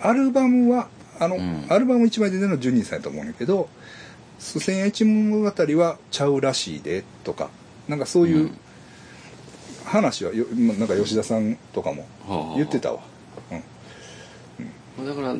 [0.00, 0.88] アルバムは
[1.22, 1.66] あの、うん。
[1.68, 3.68] アルバム1枚で出るのはジュニーさんやと思うんやけど
[4.38, 5.46] 「千夜一夜物語」
[5.80, 7.50] はちゃうらしいでとか
[7.88, 8.58] なんかそういううん。
[9.84, 12.06] 話はよまなんか吉田さんとかも
[12.56, 13.00] 言ってたわ、
[14.98, 15.34] うん、だから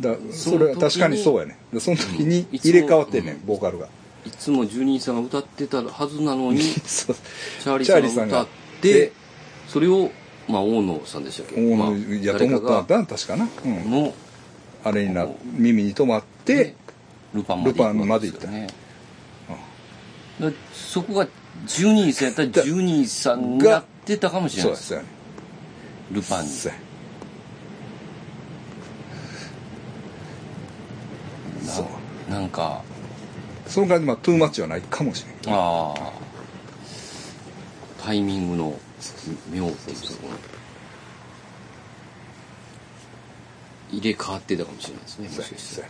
[0.00, 1.56] だそれは確かにそうやね。
[1.72, 3.46] でその時に入れ替わってんねん、うん。
[3.46, 3.88] ボーカルが。
[4.26, 9.12] いつもジュニーさんが歌ってたはずなのに チャーリーさんが歌ってで
[9.66, 10.10] それを、
[10.48, 11.56] まあ、大野さんでしたっけ？
[11.56, 14.14] 大まあ野やと思ったんだ確かな、うん、の
[14.84, 16.74] あれにな耳に止まって、
[17.34, 18.66] ルパンまで行くわけですよね。
[19.48, 19.56] だか
[20.40, 21.28] らそこが
[21.66, 24.88] ジュニーさんやったらジュニーさんがやってたかもしれないです。
[24.88, 25.18] そうやそうやね
[26.12, 26.50] ルパンに。
[31.68, 32.82] そうなんか。
[33.66, 36.12] その感じまあトゥーマッチはないかもしれないああ。
[38.02, 38.78] タイミングの
[39.50, 40.38] 妙っていうかこの
[43.90, 45.88] 入れ替わってたかもしれないですねもしかしたら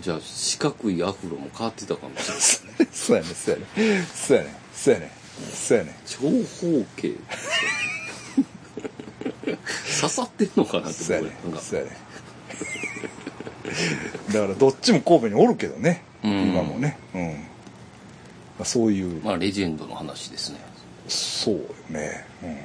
[0.00, 3.66] じゃあ四角いアフロも変わってたかもしれないそうやねそうやね。
[4.12, 5.10] そうやねそうやね。
[5.54, 5.96] そうやね。
[6.04, 6.30] 長方
[6.96, 7.40] 形です
[9.50, 9.56] よ
[10.00, 11.30] 刺さってんのかなってそうやね
[11.60, 11.96] そうやね。
[14.28, 16.98] だからどっちも神戸におるけどね、うん今もね。
[17.14, 17.34] うん、ま
[18.60, 20.58] あ、そういう、まあレジェンドの話ですね。
[21.06, 21.60] そうよ
[21.90, 22.56] ね、うん、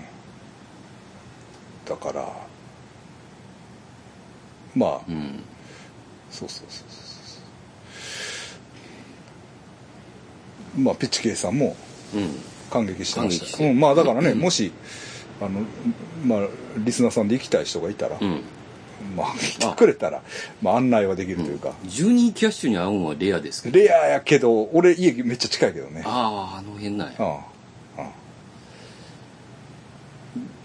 [1.86, 2.48] だから
[4.76, 5.44] まあ、うん。
[6.32, 7.40] そうそうそうそ
[10.78, 11.76] うまあピッチケイさんも
[12.14, 12.30] うん。
[12.70, 13.58] 感激してまし、た。
[13.58, 13.70] て。
[13.70, 14.40] うん、まあだからね、うん。
[14.40, 14.72] もし
[15.42, 15.62] あの
[16.26, 16.48] まあ
[16.78, 18.42] リスナーさんで行きたい人がいたら、うん
[19.16, 20.22] まあ来てくれたら
[20.62, 23.80] まあ、案内はできるというか、ジュニーキャッシュに会うのはレアですけど。
[23.80, 26.04] レアやけど俺家めっちゃ近いけどね。
[26.06, 27.16] ああああの辺なんや。
[27.20, 28.10] あああ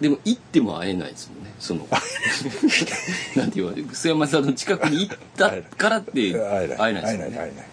[0.01, 1.87] でも行っても会えないですもんねその。
[3.37, 6.68] なんていうの楠山さんの近くに行ったからって会えない。
[6.68, 6.76] ですもんね。
[6.76, 7.66] 会えない会えない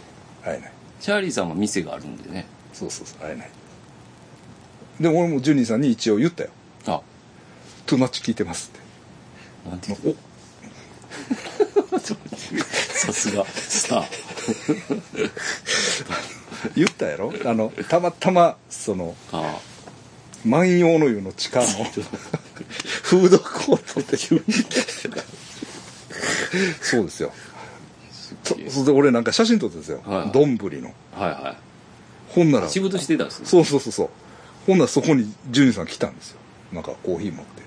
[0.43, 0.71] 会えない。
[0.99, 2.45] チャーリーさんは店があるんでね。
[2.73, 3.49] そうそうそう会えない。
[4.99, 6.49] でも俺もジュニーさんに一応言ったよ。
[6.85, 7.01] あ
[7.87, 8.81] 「トゥーマッチ聞いてます」って。
[9.69, 10.15] なんていうお
[12.01, 13.45] さすが。
[13.45, 15.31] スター
[16.75, 17.33] 言ったやろ？
[17.45, 19.59] あのたまたまそのあ
[20.45, 21.65] 万葉の湯の地下の。
[23.03, 24.43] フードコートっていう
[26.81, 27.31] そうですよ。
[28.43, 30.01] そそれで俺なんか写真撮ってたんですよ。
[30.05, 30.93] はい丼、ぶりの。
[31.15, 31.55] あはいは
[32.29, 33.45] ほんならい仕事してたんですね。
[33.45, 34.09] そうそうそうそう。
[34.67, 36.39] ほんならそこにジュニさん来たんですよ。
[36.71, 37.63] なんかコーヒー持って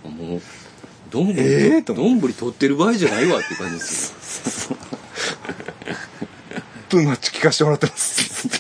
[1.14, 1.94] どんぶり、えー？
[1.94, 4.76] どんぶり取ってる場合じゃないわって感じですよ。
[6.88, 8.48] トゥーマッチ聞かせてもらってます。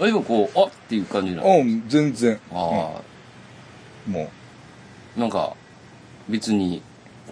[0.00, 2.38] あでもこうあっていう感じなうのん全然。
[2.52, 3.00] あ
[4.06, 4.12] うん。
[4.12, 4.30] も
[5.16, 5.56] あなんか
[6.28, 6.82] 別に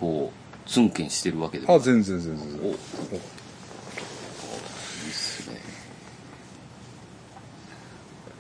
[0.01, 0.33] こ
[0.67, 1.77] うツンケンしてるわけでうも。
[1.77, 2.49] あ全然全然。
[2.49, 2.79] 全然おいいっ
[5.13, 5.61] すね。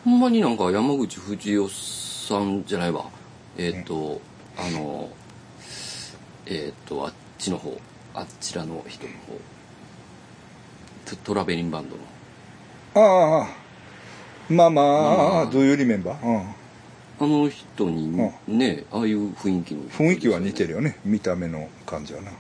[0.05, 3.05] ほんまになんか山口藤代さんじゃないわ。
[3.59, 4.21] えっ、と、
[4.59, 5.11] あの
[6.47, 7.79] えっ、とあっちの方
[8.15, 9.17] あちらの人の方。
[11.05, 12.03] トトラベリンバンドの。
[12.95, 13.49] ああ
[14.49, 16.47] まあまあ、うんどういうリメンバー、うん、あ
[17.21, 18.11] の人に
[18.49, 19.83] ね、ああいう雰囲気の。
[19.91, 20.99] 雰囲気は似てるよね。
[21.05, 22.37] 見た目の感じはな、うん。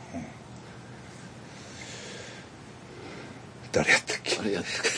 [3.72, 4.38] 誰やったっけ？
[4.40, 4.88] あれやったっけ？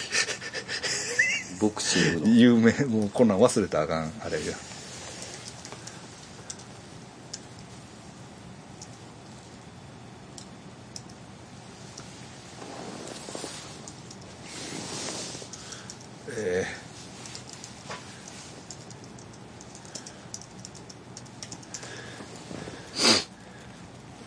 [1.61, 2.35] ボクシングの。
[2.35, 2.73] 有名。
[2.85, 4.13] もうこんなん忘れたらあかん。
[4.21, 4.53] あれや
[16.41, 16.89] えー。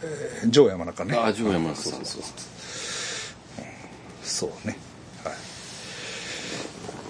[0.04, 1.16] えー、ジョー山中ね。
[1.16, 2.24] ああジョー山そうそうそう
[4.24, 4.78] そうね。
[5.24, 5.34] はい。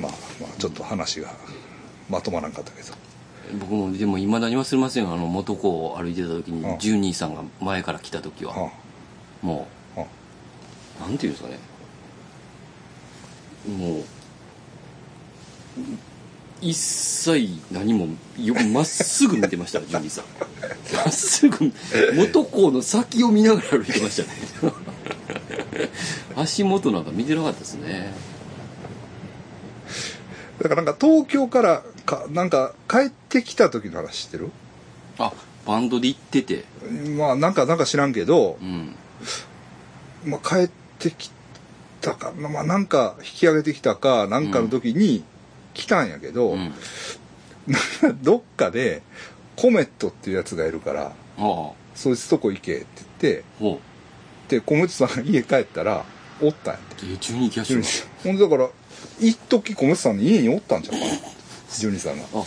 [0.01, 1.33] まあまあちょっと話が
[2.09, 2.93] まとまらんかったけど。
[3.59, 5.13] 僕もでもいまだに忘れませんよ。
[5.13, 6.79] あの元子を歩いてた時にうん。
[6.79, 8.53] ジュニーさんが前から来た時は。
[8.53, 8.71] は
[9.41, 10.07] もあは
[10.99, 11.57] うなんていうんですかね。
[13.67, 14.00] もう
[16.61, 18.07] 一切何も
[18.37, 20.25] よまっすぐ見てましたジュニーさん。
[20.95, 21.73] まっすぐ
[22.15, 24.71] 元子の先を見ながら歩いてましたね。
[26.35, 28.13] 足元なんか見てなかったですね。
[30.61, 34.51] だからなんか東京からかなんか帰ってきた時の話知ってる？
[35.17, 35.33] あ
[35.65, 36.65] バンドで行ってて。
[37.17, 38.95] まあなんかなんか知らんけどう、ん。
[40.25, 41.31] まあ、帰ってき
[42.01, 45.23] たかまあなんか引き上げてきたかなんかの時に
[45.73, 46.73] 来たんやけど、うん。
[48.21, 49.01] どっかで
[49.55, 51.11] コメットっていうやつがいるから
[51.95, 53.79] そいつとこ行けって言ってほ
[54.49, 56.03] でコメットさんが家帰ったら
[56.41, 58.69] おったんやってうで12キャッシュほんでだから
[59.19, 61.11] 一時コメットさんの家におったんちゃうかな
[61.69, 62.23] ジュニさんが。
[62.33, 62.43] あ。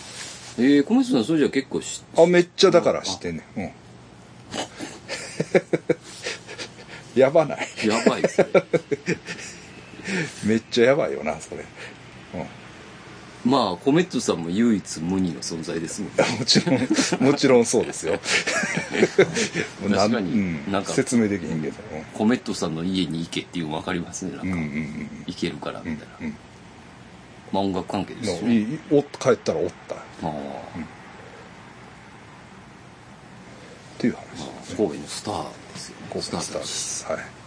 [0.57, 3.61] えー、小松さんそれじゃ結構しあめっちゃだから知ってんねん。
[3.61, 3.71] うん。
[7.21, 7.69] やばない。
[7.87, 8.23] やばい
[10.45, 11.65] めっちゃやばいよなそれ、
[12.35, 12.47] うん
[13.45, 16.25] まあコメットさんも唯一無二の存在ですもんね。
[16.39, 18.19] もちろん、もちろんそうですよ。
[19.87, 20.73] 確かにうん。
[20.73, 21.75] なんか説明できへんけど。
[22.15, 26.37] コメットさんの家に行けっていうの分かりますねなんか、うんうんうん行けるからうんみたいな、うん
[27.53, 28.55] まあ音楽関係ですよのね。
[28.61, 29.95] いお帰ったらおった。
[29.95, 30.27] っあ。
[30.27, 30.33] あ
[33.99, 34.23] ていう話。
[34.41, 37.07] まあ神戸のスターですよ神戸スターです。
[37.07, 37.44] はい。